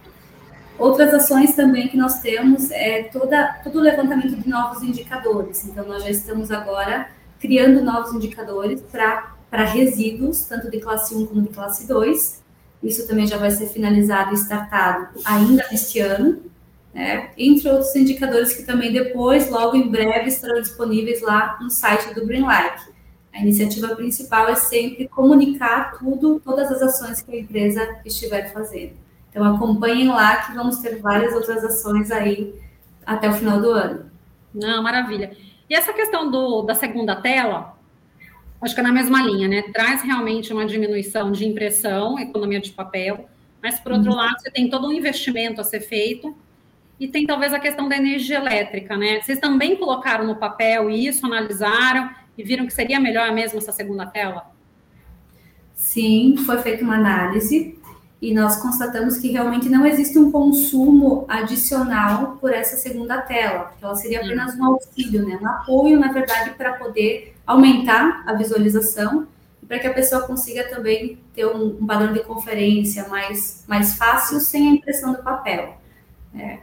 Outras 0.81 1.12
ações 1.12 1.55
também 1.55 1.88
que 1.88 1.97
nós 1.97 2.21
temos 2.21 2.71
é 2.71 3.03
toda, 3.03 3.61
todo 3.62 3.79
o 3.79 3.83
levantamento 3.83 4.35
de 4.35 4.49
novos 4.49 4.83
indicadores. 4.83 5.66
Então, 5.66 5.87
nós 5.87 6.03
já 6.03 6.09
estamos 6.09 6.51
agora 6.51 7.11
criando 7.38 7.83
novos 7.83 8.14
indicadores 8.14 8.81
para 8.90 9.64
resíduos, 9.64 10.45
tanto 10.45 10.71
de 10.71 10.81
classe 10.81 11.14
1 11.14 11.27
como 11.27 11.43
de 11.43 11.51
classe 11.51 11.87
2. 11.87 12.43
Isso 12.83 13.07
também 13.07 13.27
já 13.27 13.37
vai 13.37 13.51
ser 13.51 13.66
finalizado 13.66 14.33
e 14.33 14.38
startado 14.38 15.09
ainda 15.23 15.66
este 15.71 16.01
ano. 16.01 16.40
Né? 16.95 17.31
Entre 17.37 17.69
outros 17.69 17.95
indicadores 17.95 18.55
que 18.55 18.62
também 18.62 18.90
depois, 18.90 19.51
logo 19.51 19.77
em 19.77 19.87
breve, 19.87 20.29
estarão 20.29 20.62
disponíveis 20.62 21.21
lá 21.21 21.59
no 21.61 21.69
site 21.69 22.14
do 22.14 22.25
Greenlight. 22.27 22.90
A 23.35 23.40
iniciativa 23.40 23.95
principal 23.95 24.49
é 24.49 24.55
sempre 24.55 25.07
comunicar 25.09 25.99
tudo, 25.99 26.40
todas 26.43 26.73
as 26.73 26.81
ações 26.81 27.21
que 27.21 27.31
a 27.31 27.38
empresa 27.38 27.87
estiver 28.07 28.51
fazendo. 28.51 29.10
Então 29.31 29.45
acompanhem 29.45 30.09
lá 30.09 30.37
que 30.37 30.53
vamos 30.53 30.79
ter 30.79 31.01
várias 31.01 31.33
outras 31.35 31.64
ações 31.64 32.11
aí 32.11 32.55
até 33.07 33.31
o 33.31 33.33
final 33.33 33.61
do 33.61 33.71
ano. 33.71 34.11
Não, 34.53 34.83
maravilha. 34.83 35.37
E 35.69 35.75
essa 35.75 35.93
questão 35.93 36.31
do, 36.31 36.62
da 36.62 36.75
segunda 36.75 37.14
tela, 37.14 37.79
acho 38.61 38.75
que 38.75 38.81
é 38.81 38.85
na 38.85 38.93
mesma 38.93 39.23
linha, 39.23 39.47
né? 39.47 39.62
Traz 39.73 40.03
realmente 40.03 40.53
uma 40.53 40.66
diminuição 40.66 41.31
de 41.31 41.47
impressão, 41.47 42.19
economia 42.19 42.61
de 42.61 42.73
papel, 42.73 43.29
mas 43.62 43.79
por 43.79 43.93
outro 43.93 44.11
uhum. 44.11 44.16
lado, 44.16 44.40
você 44.40 44.51
tem 44.51 44.69
todo 44.69 44.88
um 44.88 44.93
investimento 44.93 45.61
a 45.61 45.64
ser 45.64 45.81
feito 45.81 46.37
e 46.99 47.07
tem 47.07 47.25
talvez 47.25 47.53
a 47.55 47.61
questão 47.61 47.88
da 47.88 47.97
energia 47.97 48.37
elétrica, 48.38 48.97
né? 48.97 49.21
Vocês 49.21 49.38
também 49.38 49.77
colocaram 49.77 50.27
no 50.27 50.37
papel 50.37 50.90
isso, 50.90 51.25
analisaram 51.25 52.11
e 52.37 52.43
viram 52.43 52.66
que 52.66 52.73
seria 52.73 52.99
melhor 52.99 53.33
mesmo 53.33 53.59
essa 53.59 53.73
segunda 53.73 54.07
tela? 54.07 54.51
Sim, 55.75 56.37
foi 56.45 56.59
feita 56.59 56.85
uma 56.85 56.97
análise 56.97 57.79
e 58.20 58.35
nós 58.35 58.56
constatamos 58.56 59.16
que 59.16 59.28
realmente 59.28 59.68
não 59.70 59.87
existe 59.87 60.18
um 60.18 60.30
consumo 60.30 61.24
adicional 61.26 62.37
por 62.38 62.52
essa 62.52 62.76
segunda 62.76 63.18
tela, 63.22 63.64
porque 63.64 63.85
ela 63.85 63.94
seria 63.94 64.20
apenas 64.20 64.54
um 64.56 64.64
auxílio, 64.66 65.26
né? 65.26 65.38
um 65.40 65.48
apoio, 65.48 65.98
na 65.98 66.12
verdade, 66.12 66.50
para 66.50 66.74
poder 66.74 67.35
aumentar 67.46 68.22
a 68.26 68.35
visualização 68.35 69.26
e 69.62 69.66
para 69.66 69.78
que 69.78 69.87
a 69.87 69.94
pessoa 69.94 70.22
consiga 70.22 70.68
também 70.68 71.18
ter 71.35 71.46
um, 71.46 71.78
um, 71.80 71.87
padrão 71.87 72.12
de 72.12 72.20
conferência 72.20 73.09
mais, 73.09 73.64
mais 73.66 73.96
fácil 73.96 74.38
sem 74.38 74.68
a 74.68 74.74
impressão 74.74 75.12
do 75.12 75.22
papel. 75.22 75.78
É. 76.35 76.59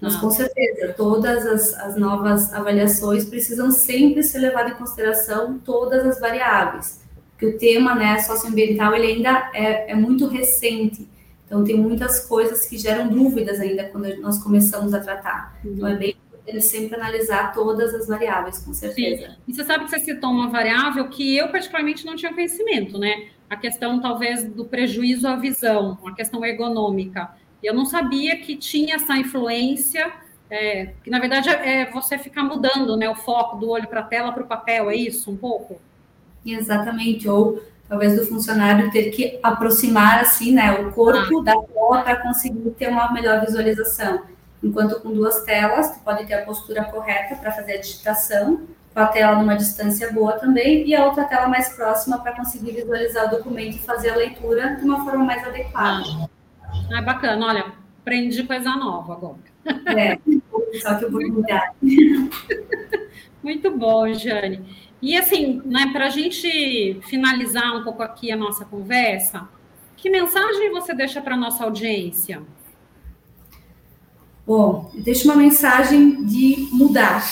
Mas, 0.00 0.16
ah. 0.16 0.20
com 0.20 0.30
certeza, 0.30 0.94
todas 0.96 1.44
as, 1.44 1.74
as 1.74 1.96
novas 1.96 2.50
avaliações 2.52 3.26
precisam 3.26 3.70
sempre 3.70 4.22
ser 4.22 4.38
levadas 4.38 4.72
em 4.72 4.76
consideração 4.76 5.58
todas 5.58 6.06
as 6.06 6.18
variáveis 6.18 7.03
que 7.38 7.46
o 7.46 7.58
tema 7.58 7.94
né, 7.94 8.18
socioambiental 8.20 8.94
ele 8.94 9.06
ainda 9.06 9.50
é, 9.52 9.92
é 9.92 9.94
muito 9.94 10.26
recente. 10.26 11.08
Então, 11.46 11.62
tem 11.62 11.76
muitas 11.76 12.26
coisas 12.26 12.66
que 12.66 12.78
geram 12.78 13.08
dúvidas 13.08 13.60
ainda 13.60 13.84
quando 13.84 14.16
nós 14.20 14.42
começamos 14.42 14.94
a 14.94 15.00
tratar. 15.00 15.58
Uhum. 15.64 15.72
Então, 15.72 15.88
é 15.88 15.96
bem 15.96 16.10
importante 16.10 16.60
sempre 16.62 16.94
analisar 16.94 17.52
todas 17.52 17.94
as 17.94 18.06
variáveis, 18.06 18.58
com 18.58 18.72
certeza. 18.72 19.28
Sim. 19.28 19.36
E 19.48 19.54
você 19.54 19.64
sabe 19.64 19.84
que 19.84 19.90
você 19.90 19.98
citou 19.98 20.30
uma 20.30 20.48
variável 20.48 21.08
que 21.08 21.36
eu, 21.36 21.48
particularmente, 21.48 22.06
não 22.06 22.16
tinha 22.16 22.32
conhecimento, 22.32 22.98
né? 22.98 23.28
A 23.48 23.56
questão, 23.56 24.00
talvez, 24.00 24.44
do 24.44 24.64
prejuízo 24.64 25.28
à 25.28 25.36
visão, 25.36 25.98
a 26.04 26.12
questão 26.12 26.44
ergonômica. 26.44 27.30
Eu 27.62 27.74
não 27.74 27.84
sabia 27.84 28.38
que 28.38 28.56
tinha 28.56 28.96
essa 28.96 29.16
influência, 29.16 30.12
é, 30.50 30.92
que, 31.02 31.10
na 31.10 31.18
verdade, 31.18 31.50
é 31.50 31.90
você 31.90 32.18
ficar 32.18 32.42
mudando 32.42 32.96
né, 32.96 33.08
o 33.08 33.14
foco 33.14 33.56
do 33.56 33.70
olho 33.70 33.88
para 33.88 34.00
a 34.00 34.04
tela 34.04 34.32
para 34.32 34.42
o 34.42 34.46
papel, 34.46 34.90
é 34.90 34.96
isso, 34.96 35.30
um 35.30 35.36
pouco? 35.36 35.80
Exatamente, 36.44 37.28
ou 37.28 37.62
talvez 37.88 38.16
do 38.16 38.26
funcionário 38.26 38.90
ter 38.90 39.10
que 39.10 39.38
aproximar 39.42 40.20
assim, 40.20 40.52
né, 40.52 40.72
o 40.72 40.92
corpo 40.92 41.40
ah. 41.40 41.42
da 41.42 41.52
tela 41.52 42.02
para 42.02 42.16
conseguir 42.16 42.70
ter 42.70 42.88
uma 42.88 43.12
melhor 43.12 43.40
visualização. 43.40 44.22
Enquanto 44.62 45.00
com 45.00 45.12
duas 45.12 45.42
telas, 45.42 45.90
tu 45.90 46.00
pode 46.00 46.26
ter 46.26 46.34
a 46.34 46.44
postura 46.44 46.84
correta 46.84 47.36
para 47.36 47.52
fazer 47.52 47.74
a 47.74 47.80
digitação, 47.80 48.62
com 48.94 49.00
a 49.00 49.06
tela 49.06 49.36
numa 49.36 49.56
distância 49.56 50.10
boa 50.12 50.32
também, 50.32 50.86
e 50.86 50.94
a 50.94 51.04
outra 51.04 51.24
tela 51.24 51.48
mais 51.48 51.68
próxima 51.70 52.18
para 52.18 52.32
conseguir 52.32 52.72
visualizar 52.72 53.26
o 53.26 53.36
documento 53.36 53.76
e 53.76 53.80
fazer 53.80 54.10
a 54.10 54.16
leitura 54.16 54.76
de 54.76 54.84
uma 54.84 55.04
forma 55.04 55.24
mais 55.24 55.46
adequada. 55.46 56.04
Ah, 56.92 57.02
bacana, 57.02 57.46
olha, 57.46 57.66
aprendi 58.00 58.42
coisa 58.44 58.74
nova 58.76 59.12
agora. 59.12 59.38
É, 59.96 60.18
só 60.80 60.94
que 60.94 61.04
oportunidade. 61.04 61.74
Muito 63.44 63.70
bom, 63.70 64.10
Jane. 64.14 64.64
E 65.02 65.14
assim, 65.18 65.60
né, 65.66 65.90
para 65.92 66.06
a 66.06 66.08
gente 66.08 66.98
finalizar 67.02 67.76
um 67.76 67.84
pouco 67.84 68.02
aqui 68.02 68.32
a 68.32 68.36
nossa 68.36 68.64
conversa, 68.64 69.46
que 69.98 70.08
mensagem 70.08 70.70
você 70.70 70.94
deixa 70.94 71.20
para 71.20 71.34
a 71.34 71.36
nossa 71.36 71.62
audiência? 71.62 72.40
Bom, 74.46 74.90
deixa 74.94 75.26
uma 75.26 75.36
mensagem 75.36 76.24
de 76.24 76.68
mudar. 76.72 77.22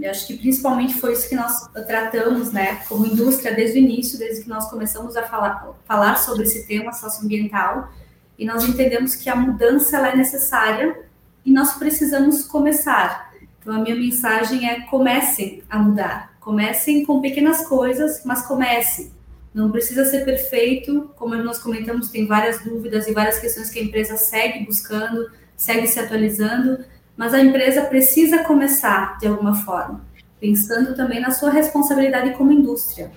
Eu 0.00 0.10
acho 0.10 0.28
que 0.28 0.38
principalmente 0.38 0.94
foi 0.94 1.12
isso 1.12 1.28
que 1.28 1.36
nós 1.36 1.68
tratamos, 1.86 2.52
né, 2.52 2.76
como 2.88 3.04
indústria 3.04 3.54
desde 3.54 3.78
o 3.78 3.82
início, 3.82 4.18
desde 4.18 4.44
que 4.44 4.48
nós 4.48 4.70
começamos 4.70 5.14
a 5.14 5.24
falar, 5.24 5.74
falar 5.84 6.16
sobre 6.16 6.44
esse 6.44 6.66
tema 6.66 6.90
socioambiental, 6.94 7.92
e 8.38 8.46
nós 8.46 8.66
entendemos 8.66 9.14
que 9.14 9.28
a 9.28 9.36
mudança 9.36 9.98
é 10.08 10.16
necessária 10.16 11.04
e 11.44 11.52
nós 11.52 11.74
precisamos 11.74 12.46
começar. 12.46 13.29
Então, 13.60 13.74
a 13.74 13.78
minha 13.78 13.94
mensagem 13.94 14.68
é 14.68 14.80
comecem 14.80 15.62
a 15.68 15.78
mudar. 15.78 16.32
Comecem 16.40 17.04
com 17.04 17.20
pequenas 17.20 17.66
coisas, 17.66 18.22
mas 18.24 18.46
comece. 18.46 19.12
Não 19.52 19.70
precisa 19.70 20.04
ser 20.04 20.24
perfeito, 20.24 21.10
como 21.16 21.34
nós 21.36 21.58
comentamos, 21.58 22.08
tem 22.08 22.26
várias 22.26 22.62
dúvidas 22.62 23.06
e 23.06 23.12
várias 23.12 23.38
questões 23.38 23.68
que 23.68 23.80
a 23.80 23.82
empresa 23.82 24.16
segue 24.16 24.64
buscando, 24.64 25.30
segue 25.56 25.86
se 25.86 25.98
atualizando, 25.98 26.84
mas 27.16 27.34
a 27.34 27.40
empresa 27.40 27.82
precisa 27.82 28.44
começar 28.44 29.18
de 29.18 29.26
alguma 29.26 29.54
forma, 29.54 30.00
pensando 30.40 30.94
também 30.94 31.20
na 31.20 31.32
sua 31.32 31.50
responsabilidade 31.50 32.32
como 32.34 32.52
indústria. 32.52 33.10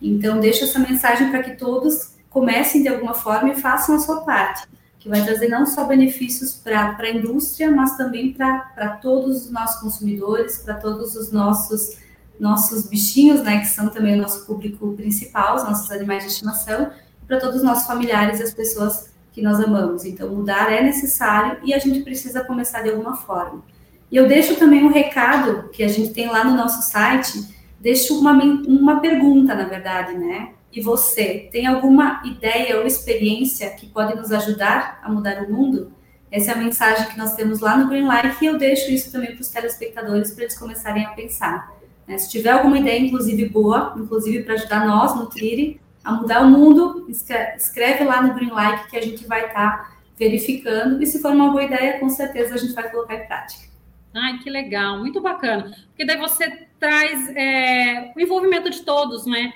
Então, 0.00 0.40
deixo 0.40 0.64
essa 0.64 0.78
mensagem 0.78 1.30
para 1.30 1.42
que 1.42 1.56
todos 1.56 2.16
comecem 2.30 2.82
de 2.82 2.88
alguma 2.88 3.14
forma 3.14 3.50
e 3.50 3.60
façam 3.60 3.94
a 3.94 3.98
sua 3.98 4.22
parte, 4.22 4.66
que 5.06 5.10
vai 5.10 5.24
trazer 5.24 5.48
não 5.48 5.64
só 5.64 5.84
benefícios 5.84 6.52
para 6.52 6.96
a 6.98 7.10
indústria, 7.10 7.70
mas 7.70 7.96
também 7.96 8.32
para 8.32 8.98
todos 9.00 9.44
os 9.44 9.50
nossos 9.52 9.80
consumidores, 9.80 10.58
para 10.58 10.74
todos 10.74 11.14
os 11.14 11.30
nossos 11.30 12.04
nossos 12.38 12.86
bichinhos, 12.86 13.40
né, 13.42 13.60
que 13.60 13.66
são 13.66 13.88
também 13.88 14.14
o 14.14 14.20
nosso 14.20 14.44
público 14.44 14.92
principal, 14.92 15.56
os 15.56 15.64
nossos 15.64 15.90
animais 15.90 16.22
de 16.22 16.30
estimação, 16.30 16.90
para 17.26 17.40
todos 17.40 17.56
os 17.56 17.62
nossos 17.62 17.86
familiares 17.86 18.40
e 18.40 18.42
as 18.42 18.52
pessoas 18.52 19.08
que 19.32 19.40
nós 19.40 19.58
amamos. 19.58 20.04
Então, 20.04 20.28
mudar 20.28 20.70
é 20.70 20.82
necessário 20.82 21.58
e 21.64 21.72
a 21.72 21.78
gente 21.78 22.00
precisa 22.00 22.44
começar 22.44 22.82
de 22.82 22.90
alguma 22.90 23.16
forma. 23.16 23.62
E 24.10 24.16
eu 24.16 24.28
deixo 24.28 24.56
também 24.56 24.84
um 24.84 24.92
recado 24.92 25.70
que 25.70 25.82
a 25.82 25.88
gente 25.88 26.12
tem 26.12 26.28
lá 26.28 26.44
no 26.44 26.54
nosso 26.54 26.82
site, 26.90 27.42
deixo 27.80 28.18
uma, 28.18 28.32
uma 28.32 29.00
pergunta, 29.00 29.54
na 29.54 29.64
verdade, 29.64 30.12
né? 30.18 30.50
E 30.72 30.80
você 30.80 31.48
tem 31.50 31.66
alguma 31.66 32.22
ideia 32.24 32.78
ou 32.78 32.86
experiência 32.86 33.70
que 33.70 33.86
pode 33.86 34.14
nos 34.14 34.30
ajudar 34.30 35.00
a 35.02 35.10
mudar 35.10 35.42
o 35.42 35.52
mundo? 35.52 35.92
Essa 36.30 36.50
é 36.50 36.54
a 36.54 36.58
mensagem 36.58 37.06
que 37.08 37.16
nós 37.16 37.34
temos 37.34 37.60
lá 37.60 37.76
no 37.76 37.88
Greenlight 37.88 38.36
e 38.42 38.46
eu 38.46 38.58
deixo 38.58 38.90
isso 38.90 39.10
também 39.10 39.32
para 39.32 39.40
os 39.40 39.48
telespectadores 39.48 40.32
para 40.32 40.44
eles 40.44 40.58
começarem 40.58 41.04
a 41.04 41.10
pensar. 41.10 41.72
Né? 42.06 42.18
Se 42.18 42.30
tiver 42.30 42.50
alguma 42.50 42.78
ideia, 42.78 43.00
inclusive 43.00 43.48
boa, 43.48 43.94
inclusive 43.96 44.42
para 44.42 44.54
ajudar 44.54 44.86
nós 44.86 45.14
no 45.14 45.26
Trire 45.26 45.80
a 46.04 46.12
mudar 46.12 46.42
o 46.42 46.50
mundo, 46.50 47.06
escreve 47.08 48.04
lá 48.04 48.22
no 48.22 48.34
Greenlight 48.34 48.88
que 48.88 48.96
a 48.96 49.02
gente 49.02 49.26
vai 49.26 49.46
estar 49.46 49.78
tá 49.78 49.96
verificando 50.18 51.02
e 51.02 51.06
se 51.06 51.20
for 51.20 51.32
uma 51.32 51.50
boa 51.50 51.64
ideia, 51.64 51.98
com 51.98 52.08
certeza 52.08 52.54
a 52.54 52.58
gente 52.58 52.72
vai 52.74 52.90
colocar 52.90 53.14
em 53.14 53.26
prática. 53.26 53.66
Ai, 54.14 54.38
que 54.38 54.48
legal, 54.48 54.98
muito 54.98 55.20
bacana. 55.20 55.74
Porque 55.88 56.06
daí 56.06 56.16
você 56.16 56.66
traz 56.78 57.28
é, 57.36 58.12
o 58.16 58.20
envolvimento 58.20 58.70
de 58.70 58.82
todos, 58.82 59.26
né? 59.26 59.52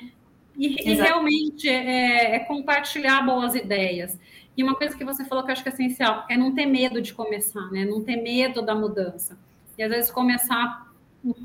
E, 0.60 0.90
e 0.90 0.94
realmente 0.94 1.66
é, 1.66 2.36
é, 2.36 2.38
compartilhar 2.40 3.22
boas 3.22 3.54
ideias. 3.54 4.20
E 4.54 4.62
uma 4.62 4.74
coisa 4.74 4.94
que 4.94 5.02
você 5.02 5.24
falou 5.24 5.42
que 5.42 5.50
eu 5.50 5.54
acho 5.54 5.62
que 5.62 5.70
é 5.70 5.72
essencial 5.72 6.26
é 6.28 6.36
não 6.36 6.54
ter 6.54 6.66
medo 6.66 7.00
de 7.00 7.14
começar, 7.14 7.70
né? 7.70 7.86
Não 7.86 8.04
ter 8.04 8.16
medo 8.16 8.60
da 8.60 8.74
mudança. 8.74 9.38
E 9.78 9.82
às 9.82 9.88
vezes 9.88 10.10
começar 10.10 10.92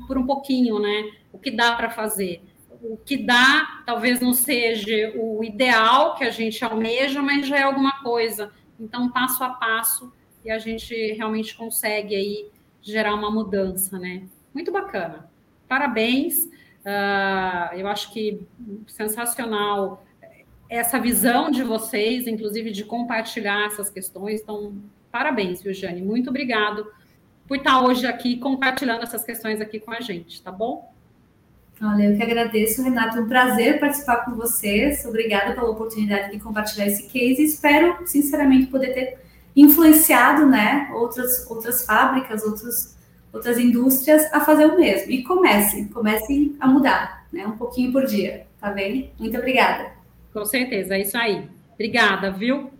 por 0.06 0.18
um 0.18 0.26
pouquinho, 0.26 0.78
né? 0.78 1.12
O 1.32 1.38
que 1.38 1.50
dá 1.50 1.74
para 1.74 1.88
fazer. 1.88 2.42
O 2.82 2.98
que 2.98 3.16
dá 3.16 3.82
talvez 3.86 4.20
não 4.20 4.34
seja 4.34 5.14
o 5.16 5.42
ideal 5.42 6.14
que 6.14 6.24
a 6.24 6.30
gente 6.30 6.62
almeja, 6.62 7.22
mas 7.22 7.46
já 7.46 7.56
é 7.56 7.62
alguma 7.62 8.02
coisa. 8.02 8.52
Então, 8.78 9.10
passo 9.10 9.42
a 9.42 9.48
passo, 9.48 10.12
e 10.44 10.50
a 10.50 10.58
gente 10.58 10.94
realmente 11.14 11.56
consegue 11.56 12.14
aí 12.14 12.50
gerar 12.82 13.14
uma 13.14 13.30
mudança, 13.30 13.98
né? 13.98 14.28
Muito 14.52 14.70
bacana. 14.70 15.30
Parabéns. 15.66 16.50
Uh, 16.86 17.74
eu 17.74 17.88
acho 17.88 18.12
que 18.12 18.46
sensacional 18.86 20.04
essa 20.68 21.00
visão 21.00 21.50
de 21.50 21.64
vocês, 21.64 22.26
inclusive 22.26 22.70
de 22.70 22.84
compartilhar 22.84 23.66
essas 23.66 23.90
questões. 23.90 24.40
Então, 24.40 24.74
parabéns, 25.10 25.62
viu, 25.62 25.74
Jane? 25.74 26.00
Muito 26.00 26.30
obrigado 26.30 26.86
por 27.46 27.56
estar 27.56 27.80
hoje 27.82 28.06
aqui 28.06 28.36
compartilhando 28.36 29.02
essas 29.02 29.24
questões 29.24 29.60
aqui 29.60 29.80
com 29.80 29.92
a 29.92 30.00
gente, 30.00 30.42
tá 30.42 30.50
bom? 30.52 30.92
Olha, 31.82 32.04
eu 32.04 32.16
que 32.16 32.22
agradeço, 32.22 32.82
Renato. 32.82 33.20
Um 33.20 33.28
prazer 33.28 33.78
participar 33.78 34.24
com 34.24 34.34
vocês. 34.34 35.04
Obrigada 35.04 35.54
pela 35.54 35.70
oportunidade 35.70 36.32
de 36.32 36.40
compartilhar 36.40 36.86
esse 36.86 37.06
case. 37.08 37.44
Espero, 37.44 38.06
sinceramente, 38.06 38.68
poder 38.68 38.94
ter 38.94 39.18
influenciado 39.54 40.46
né, 40.46 40.90
outras, 40.94 41.48
outras 41.50 41.84
fábricas, 41.84 42.42
outros, 42.44 42.95
outras 43.36 43.58
indústrias 43.58 44.32
a 44.32 44.40
fazer 44.40 44.66
o 44.66 44.76
mesmo. 44.76 45.10
E 45.10 45.22
comecem, 45.22 45.88
comecem 45.88 46.56
a 46.58 46.66
mudar, 46.66 47.26
né, 47.32 47.46
um 47.46 47.56
pouquinho 47.56 47.92
por 47.92 48.04
dia, 48.04 48.46
tá 48.60 48.70
bem? 48.70 49.12
Muito 49.18 49.36
obrigada. 49.36 49.92
Com 50.32 50.44
certeza, 50.44 50.96
é 50.96 51.00
isso 51.00 51.16
aí. 51.16 51.48
Obrigada, 51.74 52.30
viu? 52.30 52.70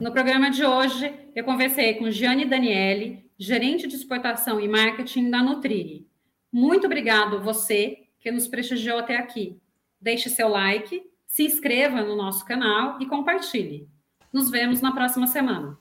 No 0.00 0.12
programa 0.12 0.50
de 0.50 0.64
hoje, 0.64 1.12
eu 1.34 1.44
conversei 1.44 1.94
com 1.94 2.10
Gianni 2.10 2.44
Daniele, 2.44 3.24
gerente 3.38 3.86
de 3.86 3.96
exportação 3.96 4.60
e 4.60 4.68
marketing 4.68 5.30
da 5.30 5.42
Nutriri. 5.42 6.06
Muito 6.52 6.86
obrigado 6.86 7.40
você 7.40 7.98
que 8.20 8.30
nos 8.30 8.46
prestigiou 8.46 8.98
até 8.98 9.16
aqui. 9.16 9.60
Deixe 10.00 10.28
seu 10.28 10.48
like, 10.48 11.02
se 11.26 11.44
inscreva 11.44 12.02
no 12.02 12.16
nosso 12.16 12.44
canal 12.44 13.00
e 13.00 13.06
compartilhe. 13.06 13.88
Nos 14.32 14.50
vemos 14.50 14.80
na 14.80 14.92
próxima 14.92 15.26
semana. 15.26 15.78